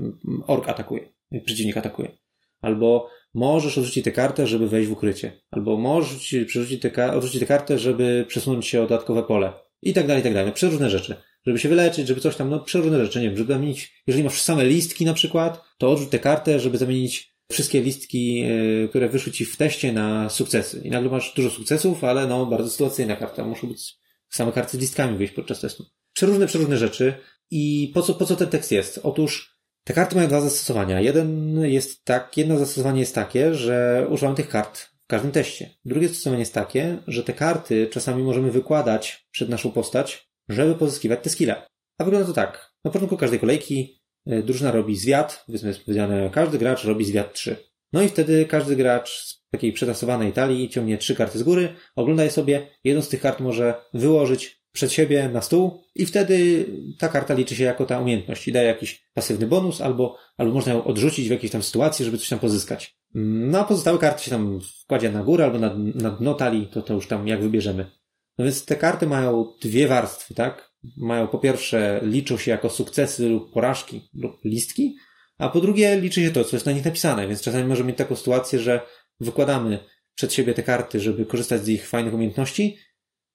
ork 0.47 0.69
atakuje, 0.69 1.13
przeciwnik 1.45 1.77
atakuje. 1.77 2.17
Albo 2.61 3.09
możesz 3.33 3.77
odrzucić 3.77 4.03
tę 4.03 4.11
kartę, 4.11 4.47
żeby 4.47 4.67
wejść 4.67 4.89
w 4.89 4.91
ukrycie. 4.91 5.41
Albo 5.51 5.77
możesz 5.77 6.35
przerzucić 6.47 6.81
tę, 6.81 7.13
odrzucić 7.13 7.39
tę 7.39 7.45
kartę, 7.45 7.79
żeby 7.79 8.25
przesunąć 8.27 8.67
się 8.67 8.79
o 8.81 8.87
dodatkowe 8.87 9.23
pole. 9.23 9.53
I 9.81 9.93
tak 9.93 10.07
dalej, 10.07 10.21
i 10.21 10.23
tak 10.23 10.33
dalej. 10.33 10.47
No, 10.47 10.53
przeróżne 10.53 10.89
rzeczy. 10.89 11.15
Żeby 11.45 11.59
się 11.59 11.69
wyleczyć, 11.69 12.07
żeby 12.07 12.21
coś 12.21 12.35
tam, 12.35 12.49
no 12.49 12.59
przeróżne 12.59 13.05
rzeczy, 13.05 13.19
nie 13.19 13.27
wiem, 13.27 13.37
żeby 13.37 13.53
zamienić, 13.53 14.03
jeżeli 14.07 14.23
masz 14.23 14.41
same 14.41 14.65
listki 14.65 15.05
na 15.05 15.13
przykład, 15.13 15.63
to 15.77 15.91
odrzuć 15.91 16.09
tę 16.09 16.19
kartę, 16.19 16.59
żeby 16.59 16.77
zamienić 16.77 17.32
wszystkie 17.51 17.81
listki, 17.81 18.39
yy, 18.39 18.87
które 18.89 19.09
wyszły 19.09 19.31
ci 19.31 19.45
w 19.45 19.57
teście 19.57 19.93
na 19.93 20.29
sukcesy. 20.29 20.81
I 20.83 20.89
nagle 20.89 21.09
masz 21.09 21.33
dużo 21.35 21.49
sukcesów, 21.49 22.03
ale 22.03 22.27
no, 22.27 22.45
bardzo 22.45 22.69
sytuacyjna 22.69 23.15
karta. 23.15 23.45
Muszą 23.45 23.67
być 23.67 23.95
same 24.29 24.51
karty 24.51 24.77
z 24.77 24.81
listkami 24.81 25.17
wyjść 25.17 25.33
podczas 25.33 25.61
testu. 25.61 25.85
Przeróżne, 26.13 26.47
przeróżne 26.47 26.77
rzeczy. 26.77 27.13
I 27.51 27.91
po 27.93 28.01
co, 28.01 28.13
po 28.13 28.25
co 28.25 28.35
ten 28.35 28.49
tekst 28.49 28.71
jest? 28.71 28.99
Otóż 29.03 29.57
te 29.83 29.93
karty 29.93 30.15
mają 30.15 30.27
dwa 30.27 30.41
zastosowania. 30.41 31.01
Jeden 31.01 31.59
jest 31.61 32.05
tak, 32.05 32.37
jedno 32.37 32.57
zastosowanie 32.57 32.99
jest 32.99 33.15
takie, 33.15 33.53
że 33.53 34.07
używam 34.09 34.35
tych 34.35 34.49
kart 34.49 34.79
w 34.79 35.07
każdym 35.07 35.31
teście. 35.31 35.69
Drugie 35.85 36.07
zastosowanie 36.07 36.39
jest 36.39 36.53
takie, 36.53 36.97
że 37.07 37.23
te 37.23 37.33
karty 37.33 37.87
czasami 37.91 38.23
możemy 38.23 38.51
wykładać 38.51 39.27
przed 39.31 39.49
naszą 39.49 39.71
postać, 39.71 40.29
żeby 40.49 40.75
pozyskiwać 40.75 41.19
te 41.23 41.29
skille. 41.29 41.67
A 41.97 42.03
wygląda 42.03 42.27
to 42.27 42.33
tak. 42.33 42.73
Na 42.83 42.91
początku 42.91 43.17
każdej 43.17 43.39
kolejki 43.39 44.02
drużyna 44.25 44.71
robi 44.71 44.95
zwiat, 44.95 45.43
powiedzmy 45.45 45.73
powiedziane, 45.85 46.29
każdy 46.33 46.57
gracz 46.57 46.83
robi 46.83 47.05
zwiat 47.05 47.33
3. 47.33 47.57
No 47.93 48.01
i 48.01 48.07
wtedy 48.07 48.45
każdy 48.45 48.75
gracz 48.75 49.09
z 49.09 49.43
takiej 49.51 49.73
przetasowanej 49.73 50.33
talii 50.33 50.69
ciągnie 50.69 50.97
trzy 50.97 51.15
karty 51.15 51.39
z 51.39 51.43
góry, 51.43 51.75
ogląda 51.95 52.23
je 52.23 52.31
sobie, 52.31 52.67
jedną 52.83 53.01
z 53.01 53.09
tych 53.09 53.21
kart 53.21 53.39
może 53.39 53.75
wyłożyć 53.93 54.63
przed 54.71 54.91
siebie 54.91 55.29
na 55.29 55.41
stół 55.41 55.81
i 55.95 56.05
wtedy 56.05 56.65
ta 56.99 57.09
karta 57.09 57.33
liczy 57.33 57.55
się 57.55 57.63
jako 57.63 57.85
ta 57.85 57.99
umiejętność 57.99 58.47
i 58.47 58.51
daje 58.51 58.67
jakiś 58.67 59.05
pasywny 59.13 59.47
bonus 59.47 59.81
albo, 59.81 60.17
albo 60.37 60.53
można 60.53 60.73
ją 60.73 60.83
odrzucić 60.83 61.27
w 61.27 61.31
jakiejś 61.31 61.51
tam 61.51 61.63
sytuacji, 61.63 62.05
żeby 62.05 62.17
coś 62.17 62.29
tam 62.29 62.39
pozyskać. 62.39 62.97
No 63.13 63.59
a 63.59 63.63
pozostałe 63.63 63.97
karty 63.97 64.23
się 64.23 64.31
tam 64.31 64.59
wkładzie 64.83 65.11
na 65.11 65.23
górę 65.23 65.45
albo 65.45 65.59
na, 65.59 65.75
na 65.95 66.09
dno 66.09 66.33
talii, 66.33 66.67
to, 66.67 66.81
to 66.81 66.93
już 66.93 67.07
tam 67.07 67.27
jak 67.27 67.41
wybierzemy. 67.41 67.91
No 68.37 68.45
więc 68.45 68.65
te 68.65 68.75
karty 68.75 69.07
mają 69.07 69.53
dwie 69.61 69.87
warstwy, 69.87 70.33
tak? 70.33 70.72
Mają 70.97 71.27
po 71.27 71.39
pierwsze, 71.39 71.99
liczą 72.03 72.37
się 72.37 72.51
jako 72.51 72.69
sukcesy 72.69 73.29
lub 73.29 73.53
porażki 73.53 74.09
lub 74.13 74.45
listki, 74.45 74.95
a 75.37 75.49
po 75.49 75.61
drugie 75.61 76.01
liczy 76.01 76.23
się 76.23 76.31
to, 76.31 76.43
co 76.43 76.55
jest 76.55 76.65
na 76.65 76.71
nich 76.71 76.85
napisane, 76.85 77.27
więc 77.27 77.41
czasami 77.41 77.63
możemy 77.63 77.87
mieć 77.87 77.97
taką 77.97 78.15
sytuację, 78.15 78.59
że 78.59 78.81
wykładamy 79.19 79.79
przed 80.15 80.33
siebie 80.33 80.53
te 80.53 80.63
karty, 80.63 80.99
żeby 80.99 81.25
korzystać 81.25 81.63
z 81.63 81.69
ich 81.69 81.87
fajnych 81.87 82.13
umiejętności, 82.13 82.77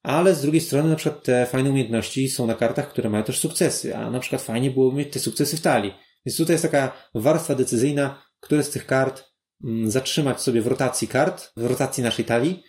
ale 0.03 0.35
z 0.35 0.43
drugiej 0.43 0.61
strony 0.61 0.91
na 0.91 0.97
przykład 0.97 1.25
te 1.25 1.47
fajne 1.47 1.71
umiejętności 1.71 2.29
są 2.29 2.47
na 2.47 2.55
kartach, 2.55 2.91
które 2.91 3.11
mają 3.11 3.25
też 3.25 3.39
sukcesy, 3.39 3.97
a 3.97 4.11
na 4.11 4.21
przykład 4.21 4.43
fajnie 4.43 4.71
byłoby 4.71 4.97
mieć 4.97 5.13
te 5.13 5.19
sukcesy 5.19 5.57
w 5.57 5.61
talii. 5.61 5.95
Więc 6.27 6.37
tutaj 6.37 6.55
jest 6.55 6.65
taka 6.65 6.93
warstwa 7.15 7.55
decyzyjna, 7.55 8.23
które 8.41 8.63
z 8.63 8.71
tych 8.71 8.87
kart 8.87 9.25
mm, 9.65 9.91
zatrzymać 9.91 10.41
sobie 10.41 10.63
w 10.63 10.67
rotacji 10.67 11.09
kart, 11.09 11.53
w 11.57 11.67
rotacji 11.67 12.03
naszej 12.03 12.25
talii, 12.25 12.63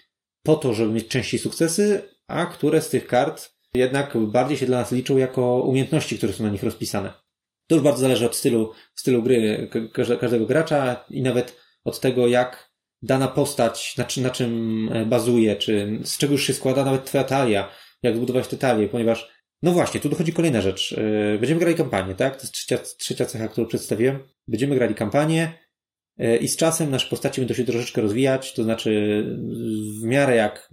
po 0.44 0.56
to, 0.56 0.74
żeby 0.74 0.94
mieć 0.94 1.08
częściej 1.08 1.40
sukcesy, 1.40 2.02
a 2.28 2.46
które 2.46 2.82
z 2.82 2.90
tych 2.90 3.08
kart 3.08 3.59
jednak 3.74 4.18
bardziej 4.18 4.58
się 4.58 4.66
dla 4.66 4.78
nas 4.78 4.92
liczą 4.92 5.18
jako 5.18 5.62
umiejętności, 5.62 6.18
które 6.18 6.34
są 6.34 6.44
na 6.44 6.50
nich 6.50 6.64
rozpisane. 6.64 7.14
To 7.68 7.76
już 7.76 7.84
bardzo 7.84 8.02
zależy 8.02 8.26
od 8.26 8.36
stylu, 8.36 8.72
stylu 8.96 9.24
gry 9.24 9.70
każdego 10.20 10.46
gracza 10.46 11.06
i 11.10 11.22
nawet 11.22 11.56
od 11.86 12.00
tego, 12.00 12.28
jak 12.28 12.70
dana 13.02 13.28
postać, 13.28 13.98
na, 13.98 14.06
czym, 14.06 14.24
na 14.24 14.30
czym 14.30 14.90
e, 14.94 15.06
bazuje, 15.06 15.56
czy 15.56 16.00
z 16.04 16.18
czego 16.18 16.34
już 16.34 16.44
się 16.44 16.54
składa 16.54 16.86
nawet 16.86 17.06
twoja 17.06 17.24
talia, 17.24 17.72
jak 18.04 18.16
zbudować 18.16 18.48
tę 18.48 18.58
talię, 18.58 18.88
ponieważ, 18.88 19.30
no 19.62 19.72
właśnie, 19.72 20.00
tu 20.00 20.10
dochodzi 20.10 20.34
kolejna 20.34 20.62
rzecz. 20.62 20.96
E, 20.98 21.38
będziemy 21.38 21.60
grali 21.60 21.76
kampanię, 21.76 22.16
tak? 22.16 22.36
To 22.36 22.42
jest 22.42 22.54
trzecia, 22.54 22.78
trzecia 22.98 23.26
cecha, 23.26 23.48
którą 23.48 23.68
przedstawiłem. 23.68 24.20
Będziemy 24.48 24.76
grali 24.76 24.96
kampanię 24.96 25.54
e, 26.18 26.38
i 26.38 26.48
z 26.48 26.58
czasem 26.58 26.92
nasze 26.92 27.10
postaci 27.10 27.42
będą 27.42 27.54
się 27.54 27.64
troszeczkę 27.64 28.02
rozwijać, 28.02 28.54
to 28.54 28.64
znaczy 28.64 29.24
w 30.02 30.04
miarę 30.04 30.36
jak 30.36 30.70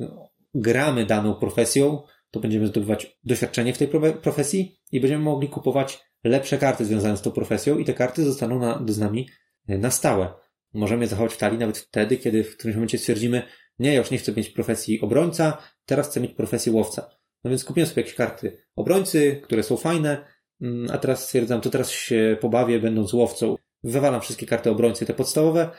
gramy 0.55 1.07
daną 1.07 1.35
profesją, 1.35 2.03
to 2.37 2.43
będziemy 2.43 2.66
zdobywać 2.66 3.19
doświadczenie 3.25 3.73
w 3.73 3.78
tej 3.78 3.88
profesji 4.23 4.81
i 4.93 5.00
będziemy 5.00 5.25
mogli 5.25 5.49
kupować 5.49 5.99
lepsze 6.25 6.59
karty 6.59 6.85
związane 6.85 7.16
z 7.16 7.23
tą 7.23 7.31
profesją 7.31 7.78
i 7.78 7.85
te 7.85 7.95
karty 7.95 8.25
zostaną 8.25 8.59
na, 8.59 8.85
z 8.88 8.99
nami 8.99 9.28
na 9.69 9.90
stałe 9.90 10.47
możemy 10.76 11.05
je 11.05 11.09
zachować 11.09 11.33
w 11.33 11.37
talii 11.37 11.59
nawet 11.59 11.78
wtedy, 11.78 12.16
kiedy 12.16 12.45
w 12.45 12.57
którymś 12.57 12.76
momencie 12.76 12.99
stwierdzimy, 12.99 13.43
nie, 13.78 13.93
ja 13.95 13.99
już 13.99 14.11
nie 14.11 14.19
chcę 14.19 14.33
mieć 14.33 14.49
profesji 14.49 15.00
obrońca, 15.00 15.59
teraz 15.87 16.09
chcę 16.09 16.21
mieć 16.21 16.33
profesję 16.33 16.73
łowca. 16.73 17.11
No 17.45 17.50
więc 17.50 17.64
kupiłem 17.64 17.88
sobie 17.88 18.02
jakieś 18.02 18.14
karty 18.14 18.59
obrońcy, 18.76 19.40
które 19.45 19.62
są 19.62 19.76
fajne, 19.76 20.26
mm, 20.61 20.90
a 20.93 20.99
teraz 20.99 21.25
stwierdzam, 21.25 21.61
to 21.61 21.71
teraz 21.71 21.90
się 21.90 22.37
pobawię 22.40 22.81
będąc 22.81 23.12
łowcą. 23.12 23.57
Wywalam 23.85 24.21
wszystkie 24.21 24.47
karty 24.47 24.71
obrońcy, 24.71 25.07
te 25.07 25.14
podstawowe, 25.14 25.71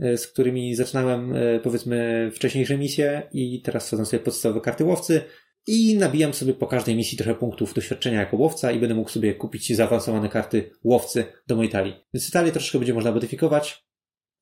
e, 0.00 0.16
z 0.16 0.26
którymi 0.26 0.74
zaczynałem 0.74 1.36
e, 1.36 1.60
powiedzmy 1.60 2.30
wcześniejsze 2.34 2.78
misje 2.78 3.28
i 3.32 3.62
teraz 3.62 3.86
wsadzam 3.86 4.06
sobie 4.06 4.22
podstawowe 4.22 4.60
karty 4.60 4.84
łowcy 4.84 5.24
i 5.68 5.96
nabijam 5.96 6.34
sobie 6.34 6.54
po 6.54 6.66
każdej 6.66 6.96
misji 6.96 7.18
trochę 7.18 7.34
punktów 7.34 7.74
doświadczenia 7.74 8.20
jako 8.20 8.36
łowca 8.36 8.72
i 8.72 8.78
będę 8.80 8.94
mógł 8.94 9.10
sobie 9.10 9.34
kupić 9.34 9.76
zaawansowane 9.76 10.28
karty 10.28 10.70
łowcy 10.84 11.24
do 11.46 11.56
mojej 11.56 11.72
talii. 11.72 11.94
Więc 12.14 12.28
Italię 12.28 12.52
troszkę 12.52 12.78
będzie 12.78 12.94
można 12.94 13.12
modyfikować. 13.12 13.84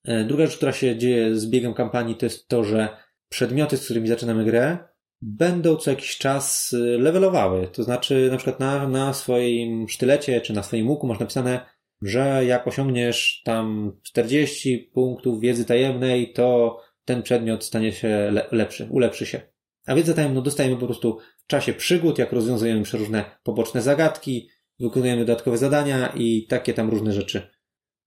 E, 0.05 0.23
druga 0.23 0.45
rzecz, 0.45 0.57
która 0.57 0.71
się 0.71 0.97
dzieje 0.97 1.35
z 1.35 1.49
biegiem 1.49 1.73
kampanii, 1.73 2.15
to 2.15 2.25
jest 2.25 2.47
to, 2.47 2.63
że 2.63 2.89
przedmioty, 3.29 3.77
z 3.77 3.85
którymi 3.85 4.07
zaczynamy 4.07 4.45
grę, 4.45 4.77
będą 5.21 5.75
co 5.75 5.89
jakiś 5.89 6.17
czas 6.17 6.75
levelowały. 6.99 7.67
To 7.67 7.83
znaczy, 7.83 8.27
na 8.31 8.37
przykład 8.37 8.59
na, 8.59 8.87
na 8.87 9.13
swoim 9.13 9.89
sztylecie 9.89 10.41
czy 10.41 10.53
na 10.53 10.63
swoim 10.63 10.89
łuku 10.89 11.07
masz 11.07 11.19
napisane 11.19 11.77
że 12.01 12.45
jak 12.45 12.67
osiągniesz 12.67 13.41
tam 13.45 13.97
40 14.03 14.91
punktów 14.93 15.41
wiedzy 15.41 15.65
tajemnej, 15.65 16.33
to 16.33 16.79
ten 17.05 17.23
przedmiot 17.23 17.63
stanie 17.63 17.91
się 17.91 18.31
lepszy, 18.51 18.87
ulepszy 18.91 19.25
się. 19.25 19.41
A 19.87 19.95
wiedzę 19.95 20.13
tajemną 20.13 20.41
dostajemy 20.41 20.77
po 20.77 20.85
prostu 20.85 21.17
w 21.37 21.47
czasie 21.47 21.73
przygód, 21.73 22.17
jak 22.17 22.31
rozwiązujemy 22.31 22.83
przeróżne 22.83 23.25
poboczne 23.43 23.81
zagadki, 23.81 24.49
wykonujemy 24.79 25.25
dodatkowe 25.25 25.57
zadania 25.57 26.07
i 26.15 26.45
takie 26.49 26.73
tam 26.73 26.89
różne 26.89 27.13
rzeczy. 27.13 27.49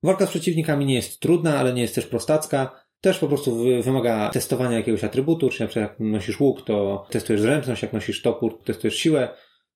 Walka 0.02 0.26
z 0.26 0.30
przeciwnikami 0.30 0.86
nie 0.86 0.94
jest 0.94 1.20
trudna, 1.20 1.58
ale 1.58 1.72
nie 1.72 1.82
jest 1.82 1.94
też 1.94 2.06
prostacka. 2.06 2.84
Też 3.00 3.18
po 3.18 3.28
prostu 3.28 3.64
wymaga 3.82 4.30
testowania 4.30 4.76
jakiegoś 4.76 5.04
atrybutu, 5.04 5.48
czyli 5.48 5.60
na 5.60 5.68
przykład 5.68 5.90
jak 5.90 6.00
nosisz 6.00 6.40
łuk, 6.40 6.64
to 6.64 7.06
testujesz 7.10 7.40
zręczność, 7.40 7.82
jak 7.82 7.92
nosisz 7.92 8.22
topór, 8.22 8.58
to 8.58 8.64
testujesz 8.64 8.96
siłę. 8.96 9.28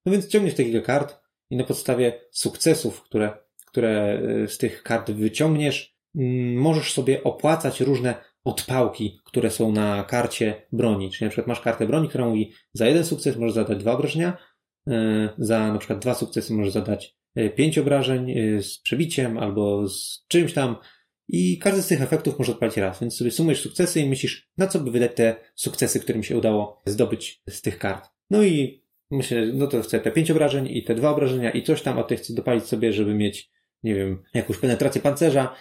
No 0.07 0.13
więc 0.13 0.29
ciągniesz 0.29 0.55
te 0.55 0.65
kilka 0.65 0.87
kart 0.87 1.21
i 1.51 1.57
na 1.57 1.65
podstawie 1.65 2.21
sukcesów, 2.31 3.03
które 3.03 3.45
które 3.75 4.21
y, 4.45 4.49
z 4.49 4.59
tych 4.59 4.83
kart 4.83 5.11
wyciągniesz, 5.11 5.97
mm, 6.17 6.57
możesz 6.57 6.93
sobie 6.93 7.25
opłacać 7.25 7.81
różne 7.81 8.15
odpałki, 8.45 9.21
które 9.25 9.51
są 9.51 9.73
na 9.73 10.05
karcie 10.05 10.67
broni. 10.73 11.11
Czyli 11.11 11.25
na 11.25 11.31
przykład 11.31 11.47
masz 11.47 11.61
kartę 11.61 11.87
broni, 11.87 12.09
która 12.09 12.27
mówi 12.27 12.53
za 12.73 12.87
jeden 12.87 13.05
sukces 13.05 13.37
możesz 13.37 13.55
zadać 13.55 13.79
dwa 13.79 13.93
obrażenia, 13.93 14.37
y, 14.89 14.93
za 15.39 15.73
na 15.73 15.79
przykład 15.79 15.99
dwa 15.99 16.15
sukcesy 16.15 16.55
możesz 16.55 16.73
zadać 16.73 17.17
y, 17.39 17.51
pięć 17.51 17.79
obrażeń 17.79 18.35
z 18.63 18.79
przebiciem 18.79 19.39
albo 19.39 19.89
z 19.89 20.25
czymś 20.29 20.53
tam. 20.53 20.77
I 21.29 21.59
każdy 21.59 21.83
z 21.83 21.87
tych 21.87 22.03
efektów 22.03 22.39
może 22.39 22.53
odpalić 22.53 22.77
raz, 22.77 23.01
więc 23.01 23.17
sobie 23.17 23.31
sumujesz 23.31 23.63
sukcesy 23.63 24.01
i 24.01 24.09
myślisz, 24.09 24.51
na 24.59 24.67
co 24.67 24.81
by 24.81 24.91
wydać 24.91 25.15
te 25.15 25.37
sukcesy, 25.55 26.01
którym 26.01 26.23
się 26.23 26.37
udało 26.39 26.83
zdobyć 26.87 27.43
z 27.49 27.63
tych 27.63 27.79
kart. 27.79 28.11
No 28.31 28.43
i 28.43 28.85
myślę, 29.11 29.47
no 29.55 29.67
to 29.67 29.83
chcę 29.83 30.01
te 30.01 30.11
pięć 30.11 30.31
obrażeń 30.31 30.69
i 30.71 30.85
te 30.85 30.95
dwa 30.95 31.11
obrażenia 31.11 31.51
i 31.51 31.63
coś 31.63 31.83
tam, 31.83 31.99
a 31.99 32.03
ty 32.03 32.17
chcę 32.17 32.35
dopalić 32.35 32.65
sobie, 32.65 32.93
żeby 32.93 33.15
mieć 33.15 33.51
nie 33.85 33.95
wiem, 33.95 34.23
jakąś 34.35 34.57
penetrację 34.57 35.01
pancerza, 35.01 35.55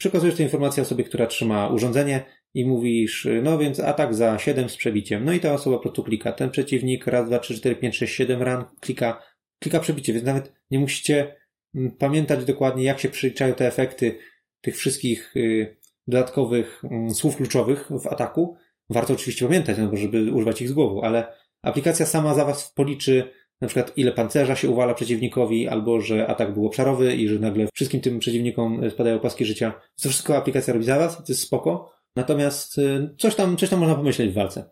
przekazujesz 0.00 0.36
tę 0.36 0.42
informację 0.42 0.82
osobie, 0.82 1.04
która 1.04 1.26
trzyma 1.26 1.68
urządzenie 1.68 2.24
i 2.54 2.66
mówisz, 2.66 3.28
no 3.42 3.58
więc 3.58 3.80
atak 3.80 4.14
za 4.14 4.38
7 4.38 4.68
z 4.68 4.76
przebiciem. 4.76 5.24
No 5.24 5.32
i 5.32 5.40
ta 5.40 5.52
osoba 5.52 5.76
po 5.76 5.82
prostu 5.82 6.04
klika. 6.04 6.32
Ten 6.32 6.50
przeciwnik 6.50 7.06
raz, 7.06 7.26
dwa, 7.26 7.38
trzy, 7.38 7.54
cztery, 7.54 7.76
pięć, 7.76 7.96
sześć, 7.96 8.14
siedem 8.14 8.42
ran 8.42 8.64
klika, 8.80 9.22
klika 9.62 9.80
przebicie, 9.80 10.12
więc 10.12 10.24
nawet 10.24 10.52
nie 10.70 10.78
musicie 10.78 11.36
mm, 11.74 11.90
pamiętać 11.90 12.44
dokładnie, 12.44 12.84
jak 12.84 13.00
się 13.00 13.08
przyliczają 13.08 13.54
te 13.54 13.66
efekty 13.66 14.18
tych 14.60 14.76
wszystkich 14.76 15.36
y, 15.36 15.76
dodatkowych 16.06 16.82
mm, 16.84 17.14
słów 17.14 17.36
kluczowych 17.36 17.88
w 18.02 18.06
ataku. 18.06 18.56
Warto 18.90 19.14
oczywiście 19.14 19.46
pamiętać, 19.46 19.76
no 19.78 19.96
żeby 19.96 20.32
używać 20.32 20.62
ich 20.62 20.68
z 20.68 20.72
głową, 20.72 21.02
ale 21.02 21.32
aplikacja 21.62 22.06
sama 22.06 22.34
za 22.34 22.44
was 22.44 22.72
policzy 22.72 23.30
na 23.60 23.68
przykład 23.68 23.98
ile 23.98 24.12
pancerza 24.12 24.56
się 24.56 24.70
uwala 24.70 24.94
przeciwnikowi, 24.94 25.68
albo 25.68 26.00
że 26.00 26.26
atak 26.26 26.54
był 26.54 26.66
obszarowy 26.66 27.16
i 27.16 27.28
że 27.28 27.38
nagle 27.38 27.66
wszystkim 27.74 28.00
tym 28.00 28.18
przeciwnikom 28.18 28.90
spadają 28.90 29.18
paski 29.18 29.44
życia. 29.44 29.72
To 30.02 30.08
wszystko 30.08 30.36
aplikacja 30.36 30.72
robi 30.72 30.84
za 30.84 30.98
was, 30.98 31.16
to 31.16 31.24
jest 31.28 31.42
spoko. 31.42 31.92
Natomiast 32.16 32.78
y, 32.78 33.14
coś 33.18 33.34
tam, 33.34 33.56
coś 33.56 33.68
tam 33.68 33.78
można 33.78 33.94
pomyśleć 33.94 34.30
w 34.30 34.34
walce. 34.34 34.70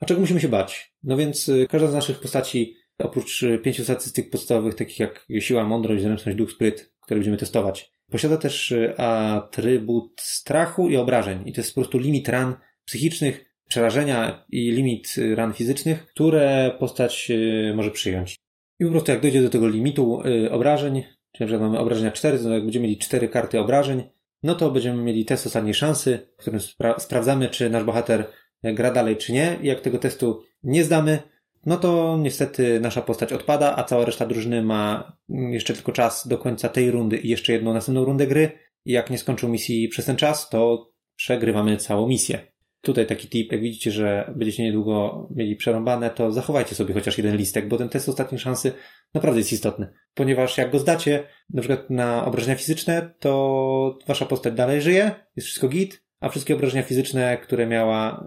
A 0.00 0.04
czego 0.04 0.20
musimy 0.20 0.40
się 0.40 0.48
bać? 0.48 0.94
No 1.02 1.16
więc 1.16 1.48
y, 1.48 1.66
każda 1.70 1.88
z 1.88 1.94
naszych 1.94 2.20
postaci, 2.20 2.74
oprócz 2.98 3.44
pięciu 3.62 3.84
statystyk 3.84 4.30
podstawowych, 4.30 4.74
takich 4.74 4.98
jak 4.98 5.26
siła, 5.38 5.64
mądrość, 5.64 6.02
zręczność, 6.02 6.38
duch, 6.38 6.50
spryt, 6.50 6.92
które 7.02 7.18
będziemy 7.18 7.36
testować, 7.36 7.92
posiada 8.10 8.36
też 8.36 8.74
atrybut 8.96 10.20
strachu 10.20 10.88
i 10.88 10.96
obrażeń. 10.96 11.42
I 11.46 11.52
to 11.52 11.60
jest 11.60 11.74
po 11.74 11.80
prostu 11.80 11.98
limit 11.98 12.28
ran 12.28 12.56
psychicznych, 12.84 13.47
przerażenia 13.68 14.44
i 14.50 14.70
limit 14.70 15.14
ran 15.34 15.52
fizycznych, 15.52 16.06
które 16.06 16.76
postać 16.78 17.30
y, 17.30 17.72
może 17.76 17.90
przyjąć. 17.90 18.36
I 18.80 18.84
po 18.84 18.90
prostu 18.90 19.10
jak 19.10 19.20
dojdzie 19.20 19.42
do 19.42 19.50
tego 19.50 19.68
limitu 19.68 20.22
y, 20.26 20.50
obrażeń, 20.50 21.02
czyli 21.32 21.52
na 21.52 21.58
mamy 21.58 21.78
obrażenia 21.78 22.10
4, 22.10 22.38
to 22.38 22.50
jak 22.50 22.62
będziemy 22.62 22.82
mieli 22.82 22.98
4 22.98 23.28
karty 23.28 23.60
obrażeń, 23.60 24.02
no 24.42 24.54
to 24.54 24.70
będziemy 24.70 25.02
mieli 25.02 25.24
test 25.24 25.46
ostatniej 25.46 25.74
szansy, 25.74 26.18
w 26.36 26.40
którym 26.40 26.60
spra 26.60 26.98
sprawdzamy, 26.98 27.48
czy 27.48 27.70
nasz 27.70 27.84
bohater 27.84 28.24
gra 28.62 28.90
dalej, 28.90 29.16
czy 29.16 29.32
nie. 29.32 29.58
I 29.62 29.66
jak 29.66 29.80
tego 29.80 29.98
testu 29.98 30.42
nie 30.62 30.84
zdamy, 30.84 31.18
no 31.66 31.76
to 31.76 32.18
niestety 32.20 32.80
nasza 32.80 33.02
postać 33.02 33.32
odpada, 33.32 33.76
a 33.76 33.84
cała 33.84 34.04
reszta 34.04 34.26
drużyny 34.26 34.62
ma 34.62 35.12
jeszcze 35.28 35.74
tylko 35.74 35.92
czas 35.92 36.28
do 36.28 36.38
końca 36.38 36.68
tej 36.68 36.90
rundy 36.90 37.16
i 37.16 37.28
jeszcze 37.28 37.52
jedną 37.52 37.74
następną 37.74 38.04
rundę 38.04 38.26
gry. 38.26 38.50
I 38.84 38.92
jak 38.92 39.10
nie 39.10 39.18
skończą 39.18 39.48
misji 39.48 39.88
przez 39.88 40.04
ten 40.04 40.16
czas, 40.16 40.48
to 40.48 40.92
przegrywamy 41.16 41.76
całą 41.76 42.08
misję. 42.08 42.46
Tutaj 42.80 43.06
taki 43.06 43.28
tip, 43.28 43.52
jak 43.52 43.60
widzicie, 43.60 43.90
że 43.90 44.32
będziecie 44.36 44.62
niedługo 44.62 45.28
mieli 45.34 45.56
przerąbane, 45.56 46.10
to 46.10 46.32
zachowajcie 46.32 46.74
sobie 46.74 46.94
chociaż 46.94 47.18
jeden 47.18 47.36
listek, 47.36 47.68
bo 47.68 47.76
ten 47.76 47.88
test 47.88 48.08
ostatniej 48.08 48.38
szansy 48.38 48.72
naprawdę 49.14 49.40
jest 49.40 49.52
istotny. 49.52 49.92
Ponieważ 50.14 50.58
jak 50.58 50.72
go 50.72 50.78
zdacie, 50.78 51.24
na 51.50 51.62
przykład 51.62 51.90
na 51.90 52.24
obrażenia 52.24 52.56
fizyczne, 52.56 53.14
to 53.18 53.98
wasza 54.06 54.26
postać 54.26 54.54
dalej 54.54 54.82
żyje, 54.82 55.10
jest 55.36 55.46
wszystko 55.46 55.68
git, 55.68 56.02
a 56.20 56.28
wszystkie 56.28 56.54
obrażenia 56.54 56.82
fizyczne, 56.82 57.38
które 57.38 57.66
miała, 57.66 58.24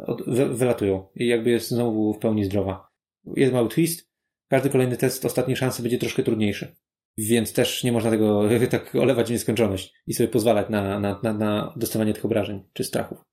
wylatują 0.51 1.08
i 1.15 1.27
jakby 1.27 1.50
jest 1.50 1.67
znowu 1.67 2.13
w 2.13 2.20
pełni 2.20 2.46
zdrowa. 2.46 2.91
Jest 3.36 3.53
mały 3.53 3.70
twist. 3.70 4.12
Każdy 4.48 4.70
kolejny 4.70 4.98
test 4.98 5.25
ostatniej 5.25 5.58
szansy 5.58 5.81
będzie 5.81 5.98
troszkę 5.98 6.24
trudniejszy. 6.24 6.75
Więc 7.17 7.53
też 7.53 7.84
nie 7.84 7.91
można 7.91 8.10
tego 8.10 8.43
tak 8.72 8.96
olewać 8.96 9.27
w 9.27 9.31
nieskończoność 9.31 9.93
i 10.08 10.13
sobie 10.13 10.29
pozwalać 10.29 10.70
na, 10.70 11.00
na, 11.00 11.20
na, 11.24 11.34
na 11.34 11.74
dostawanie 11.77 12.13
tych 12.13 12.25
obrażeń 12.25 12.63
czy 12.74 12.84
strachów. 12.84 13.30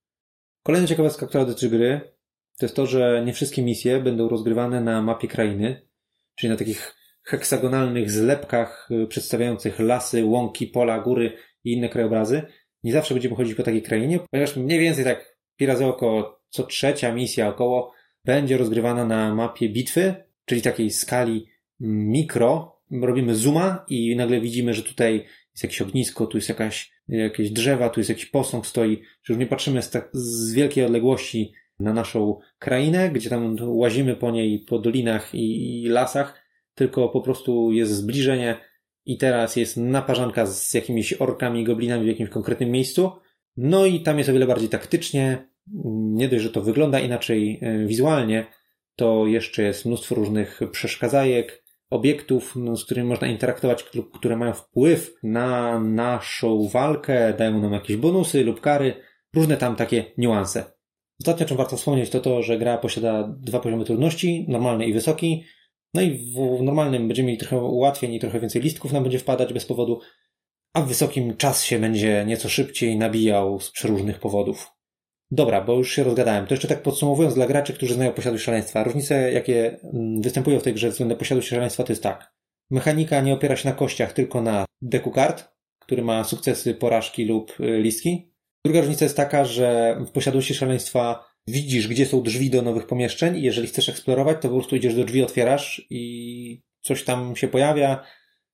Kolejna 0.63 0.89
ciekawostka, 0.89 1.27
która 1.27 1.45
dotyczy 1.45 1.71
gry, 1.71 2.01
to 2.59 2.67
jest 2.67 2.77
to, 2.77 2.87
że 2.87 3.23
nie 3.27 3.33
wszystkie 3.33 3.63
misje 3.63 4.01
będą 4.01 4.29
rozgrywane 4.29 4.81
na 4.81 5.03
mapie 5.03 5.29
krainy, 5.29 5.83
czyli 6.35 6.51
na 6.51 6.57
takich 6.57 6.95
heksagonalnych 7.23 8.11
zlepkach 8.11 8.89
y, 8.91 9.07
przedstawiających 9.07 9.81
lasy, 9.81 10.25
łąki, 10.25 10.67
pola, 10.67 10.99
góry 11.01 11.33
i 11.65 11.73
inne 11.73 11.89
krajobrazy. 11.89 12.43
Nie 12.83 12.93
zawsze 12.93 13.15
będziemy 13.15 13.37
chodzić 13.37 13.55
po 13.55 13.63
takiej 13.63 13.83
krainie, 13.83 14.19
ponieważ 14.31 14.57
mniej 14.57 14.81
więcej 14.81 15.05
tak 15.05 15.37
pi 15.57 15.67
razy 15.67 15.87
oko 15.87 16.41
co 16.49 16.63
trzecia 16.63 17.15
misja 17.15 17.49
około 17.49 17.93
będzie 18.25 18.57
rozgrywana 18.57 19.05
na 19.05 19.35
mapie 19.35 19.69
bitwy, 19.69 20.15
czyli 20.45 20.63
takiej 20.63 20.91
skali 20.91 21.47
mikro. 21.81 22.79
Robimy 23.03 23.35
zooma 23.35 23.85
i 23.89 24.17
nagle 24.17 24.41
widzimy, 24.41 24.75
że 24.75 24.83
tutaj 24.83 25.27
jest 25.59 25.63
jakieś 25.63 25.83
ognisko, 25.83 26.27
tu 26.27 26.39
jest 26.39 26.49
jakaś, 26.49 26.93
jakieś 27.09 27.51
drzewa, 27.51 27.91
tu 27.91 28.01
jest 28.01 28.11
jakiś 28.11 28.27
posąg 28.27 28.67
stoi, 28.67 29.03
że 29.23 29.35
już 29.35 29.41
nie 29.41 29.47
patrzymy 29.47 29.83
z, 29.83 29.91
tak, 29.91 30.09
z 30.13 30.53
wielkiej 30.53 30.85
odległości 30.85 31.53
na 31.81 31.93
naszą 31.93 32.39
krainę, 32.59 33.11
gdzie 33.11 33.31
tam 33.31 33.57
łazimy 33.61 34.17
po 34.17 34.31
niej, 34.31 34.59
po 34.59 34.79
dolinach 34.79 35.35
i, 35.35 35.83
i 35.83 35.89
lasach, 35.89 36.43
tylko 36.75 37.09
po 37.09 37.21
prostu 37.21 37.73
jest 37.73 37.93
zbliżenie 37.93 38.59
i 39.07 39.19
teraz 39.19 39.57
jest 39.57 39.77
naparzanka 39.77 40.47
z 40.47 40.75
jakimiś 40.75 41.13
orkami, 41.13 41.65
goblinami 41.65 42.05
w 42.05 42.09
jakimś 42.09 42.31
konkretnym 42.31 42.71
miejscu. 42.71 43.11
No 43.57 43.87
i 43.87 44.01
tam 44.01 44.19
jest 44.19 44.31
o 44.31 44.33
wiele 44.33 44.47
bardziej 44.47 44.69
taktycznie. 44.69 45.49
Nie 45.95 46.29
dość, 46.29 46.43
że 46.43 46.51
to 46.51 46.63
wygląda 46.63 47.01
inaczej 47.01 47.59
e, 47.63 47.87
wizualnie, 47.87 48.47
to 48.97 49.27
jeszcze 49.27 49.63
jest 49.63 49.87
mnóstwo 49.87 50.15
różnych 50.15 50.61
przeszkadzajek, 50.73 51.68
obiektów, 51.91 52.57
no, 52.57 52.77
z 52.77 52.85
którymi 52.85 53.09
można 53.09 53.27
interaktować, 53.27 53.85
które 54.15 54.37
mają 54.37 54.53
wpływ 54.53 55.15
na 55.23 55.81
naszą 55.81 56.69
walkę, 56.69 57.35
dają 57.39 57.61
nam 57.61 57.73
jakieś 57.73 57.97
bonusy 57.97 58.45
lub 58.45 58.61
kary, 58.61 58.95
różne 59.35 59.57
tam 59.57 59.77
takie 59.77 60.05
niuanse. 60.19 60.65
Ostatnio, 61.21 61.47
czym 61.47 61.57
warto 61.57 61.77
wspomnieć, 61.77 62.11
to 62.11 62.21
to, 62.21 62.43
że 62.43 62.59
gra 62.59 62.79
posiada 62.79 63.29
dwa 63.41 63.61
poziomy 63.61 63.85
trudności, 63.85 64.47
normalny 64.49 64.87
i 64.87 64.93
wysoki. 64.93 65.45
No 65.95 66.03
i 66.03 66.33
w 66.35 66.63
normalnym 66.63 67.09
będziemy 67.09 67.27
mieli 67.27 67.39
trochę 67.39 67.59
ułatwień 67.59 68.15
i 68.15 68.21
trochę 68.21 68.41
więcej 68.41 68.63
listków 68.63 68.93
nam 68.93 69.03
będzie 69.03 69.19
wpadać 69.19 69.53
bez 69.53 69.67
powodu, 69.67 70.01
a 70.75 70.83
w 70.83 70.89
wysokim 70.89 71.37
czas 71.37 71.65
się 71.65 71.79
będzie 71.79 72.25
nieco 72.27 72.49
szybciej 72.49 72.97
nabijał 72.97 73.61
z 73.61 73.71
przeróżnych 73.71 74.19
powodów. 74.19 74.78
Dobra, 75.31 75.61
bo 75.61 75.75
już 75.75 75.93
się 75.93 76.05
rozgadałem. 76.05 76.47
To 76.47 76.55
jeszcze 76.55 76.69
tak 76.69 76.83
podsumowując 76.83 77.35
dla 77.35 77.47
graczy, 77.47 77.73
którzy 77.73 77.95
znają 77.95 78.13
posiadłość 78.13 78.45
szaleństwa. 78.45 78.85
Różnice, 78.85 79.33
jakie 79.33 79.81
mm, 79.83 80.23
występują 80.23 80.61
w 80.61 80.63
tej 80.63 80.75
grze 80.75 80.91
względem 80.91 81.19
posiadłości 81.19 81.51
szaleństwa, 81.51 81.85
to 81.85 81.93
jest 81.93 82.03
tak. 82.03 82.33
Mechanika 82.71 83.21
nie 83.21 83.35
opiera 83.35 83.57
się 83.57 83.69
na 83.69 83.75
kościach, 83.75 84.13
tylko 84.13 84.43
na 84.43 84.65
deku 84.83 85.11
kart, 85.11 85.49
który 85.79 86.03
ma 86.03 86.25
sukcesy, 86.25 86.75
porażki 86.75 87.25
lub 87.25 87.61
y, 87.61 87.79
listki. 87.79 88.33
Druga 88.65 88.81
różnica 88.81 89.05
jest 89.05 89.17
taka, 89.17 89.45
że 89.45 89.99
w 90.07 90.11
posiadłości 90.11 90.55
szaleństwa 90.55 91.25
widzisz, 91.47 91.89
gdzie 91.89 92.07
są 92.07 92.23
drzwi 92.23 92.51
do 92.51 92.63
nowych 92.63 92.87
pomieszczeń 92.87 93.37
i 93.37 93.43
jeżeli 93.43 93.69
chcesz 93.69 93.89
eksplorować, 93.89 94.37
to 94.41 94.49
po 94.49 94.55
prostu 94.55 94.77
idziesz 94.77 94.95
do 94.95 95.05
drzwi, 95.05 95.23
otwierasz 95.23 95.87
i 95.91 96.63
coś 96.81 97.05
tam 97.05 97.37
się 97.37 97.49
pojawia. 97.49 98.05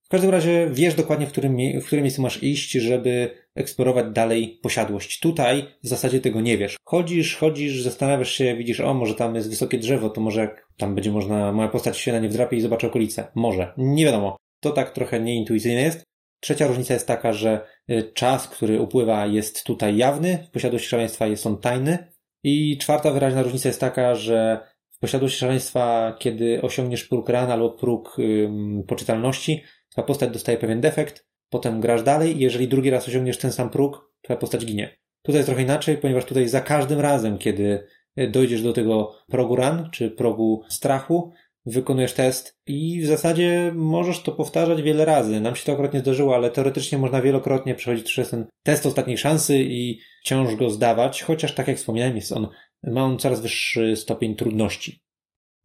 W 0.02 0.08
każdym 0.08 0.30
razie 0.30 0.70
wiesz 0.72 0.94
dokładnie, 0.94 1.26
w 1.26 1.32
którym, 1.32 1.56
w 1.80 1.86
którym 1.86 2.02
miejscu 2.02 2.22
masz 2.22 2.42
iść, 2.42 2.72
żeby 2.72 3.30
eksplorować 3.54 4.06
dalej 4.12 4.58
posiadłość. 4.62 5.20
Tutaj 5.20 5.66
w 5.82 5.88
zasadzie 5.88 6.20
tego 6.20 6.40
nie 6.40 6.58
wiesz. 6.58 6.76
Chodzisz, 6.84 7.36
chodzisz, 7.36 7.82
zastanawiasz 7.82 8.32
się, 8.32 8.56
widzisz, 8.56 8.80
o, 8.80 8.94
może 8.94 9.14
tam 9.14 9.34
jest 9.34 9.50
wysokie 9.50 9.78
drzewo, 9.78 10.10
to 10.10 10.20
może 10.20 10.56
tam 10.76 10.94
będzie 10.94 11.10
można, 11.10 11.52
moja 11.52 11.68
postać 11.68 11.98
się 11.98 12.12
na 12.12 12.18
nie 12.18 12.28
wdrapie 12.28 12.56
i 12.56 12.60
zobaczy 12.60 12.86
okolice. 12.86 13.26
Może. 13.34 13.72
Nie 13.76 14.04
wiadomo. 14.04 14.36
To 14.60 14.70
tak 14.70 14.90
trochę 14.90 15.20
nieintuicyjne 15.20 15.82
jest. 15.82 16.04
Trzecia 16.40 16.66
różnica 16.66 16.94
jest 16.94 17.06
taka, 17.06 17.32
że 17.32 17.66
y, 17.90 18.12
czas, 18.14 18.48
który 18.48 18.80
upływa 18.80 19.26
jest 19.26 19.64
tutaj 19.64 19.96
jawny, 19.96 20.46
w 20.48 20.50
posiadłości 20.50 20.88
szaleństwa 20.88 21.26
jest 21.26 21.46
on 21.46 21.58
tajny. 21.58 22.14
I 22.42 22.78
czwarta 22.78 23.10
wyraźna 23.10 23.42
różnica 23.42 23.68
jest 23.68 23.80
taka, 23.80 24.14
że 24.14 24.60
w 24.90 24.98
posiadłości 24.98 25.38
szaleństwa, 25.38 26.16
kiedy 26.18 26.62
osiągniesz 26.62 27.04
próg 27.04 27.28
ran 27.28 27.50
albo 27.50 27.70
próg 27.70 28.18
ym, 28.18 28.82
poczytalności, 28.88 29.62
twoja 29.90 30.06
postać 30.06 30.30
dostaje 30.30 30.58
pewien 30.58 30.80
defekt, 30.80 31.26
potem 31.50 31.80
grasz 31.80 32.02
dalej 32.02 32.36
i 32.36 32.40
jeżeli 32.40 32.68
drugi 32.68 32.90
raz 32.90 33.08
osiągniesz 33.08 33.38
ten 33.38 33.52
sam 33.52 33.70
próg, 33.70 34.12
twoja 34.22 34.38
postać 34.38 34.66
ginie. 34.66 34.96
Tutaj 35.22 35.38
jest 35.38 35.46
trochę 35.46 35.62
inaczej, 35.62 35.98
ponieważ 35.98 36.24
tutaj 36.24 36.48
za 36.48 36.60
każdym 36.60 37.00
razem, 37.00 37.38
kiedy 37.38 37.86
y, 38.18 38.28
dojdziesz 38.30 38.62
do 38.62 38.72
tego 38.72 39.12
progu 39.28 39.56
ran, 39.56 39.90
czy 39.90 40.10
progu 40.10 40.62
strachu, 40.68 41.32
wykonujesz 41.66 42.12
test 42.12 42.58
i 42.66 43.00
w 43.02 43.06
zasadzie 43.06 43.72
możesz 43.74 44.22
to 44.22 44.32
powtarzać 44.32 44.82
wiele 44.82 45.04
razy. 45.04 45.40
Nam 45.40 45.56
się 45.56 45.64
to 45.64 45.72
akurat 45.72 45.94
nie 45.94 46.00
zdarzyło, 46.00 46.34
ale 46.34 46.50
teoretycznie 46.50 46.98
można 46.98 47.22
wielokrotnie 47.22 47.74
przechodzić 47.74 48.06
przez 48.06 48.30
ten 48.30 48.46
test 48.62 48.86
ostatniej 48.86 49.18
szansy 49.18 49.58
i 49.58 50.00
wciąż 50.20 50.54
go 50.54 50.70
zdawać, 50.70 51.22
chociaż 51.22 51.54
tak 51.54 51.68
jak 51.68 51.76
wspomniałem, 51.76 52.16
jest 52.16 52.32
on, 52.32 52.48
ma 52.82 53.04
on 53.04 53.18
coraz 53.18 53.40
wyższy 53.40 53.96
stopień 53.96 54.36
trudności. 54.36 55.03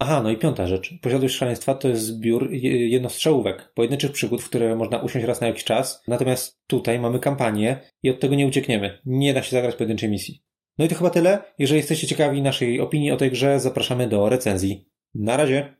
Aha, 0.02 0.22
no 0.24 0.30
i 0.30 0.38
piąta 0.38 0.68
rzecz. 0.68 0.94
Posiadłość 1.02 1.36
szaleństwa 1.36 1.76
to 1.76 1.88
jest 1.88 2.04
zbiór 2.04 2.52
jednostrzałówek, 2.52 3.72
pojedynczych 3.74 4.12
przygód, 4.12 4.42
w 4.42 4.50
które 4.50 4.76
można 4.76 4.98
usiąść 4.98 5.28
raz 5.28 5.42
na 5.42 5.48
jakiś 5.48 5.64
czas. 5.64 6.04
Natomiast 6.08 6.62
tutaj 6.68 7.00
mamy 7.00 7.20
kampanię 7.20 7.80
i 8.04 8.10
od 8.10 8.20
tego 8.20 8.36
nie 8.36 8.48
uciekniemy. 8.48 9.00
Nie 9.06 9.34
da 9.34 9.44
się 9.44 9.52
zagrać 9.52 9.76
pojedynczej 9.76 10.10
misji. 10.10 10.44
No 10.78 10.86
i 10.86 10.88
to 10.88 10.96
chyba 10.96 11.10
tyle. 11.10 11.44
Jeżeli 11.58 11.78
jesteście 11.78 12.08
ciekawi 12.08 12.42
naszej 12.42 12.82
opinii 12.82 13.12
o 13.12 13.18
tej 13.18 13.32
grze, 13.32 13.60
zapraszamy 13.60 14.08
do 14.08 14.30
recenzji. 14.30 14.86
Na 15.16 15.38
razie! 15.38 15.79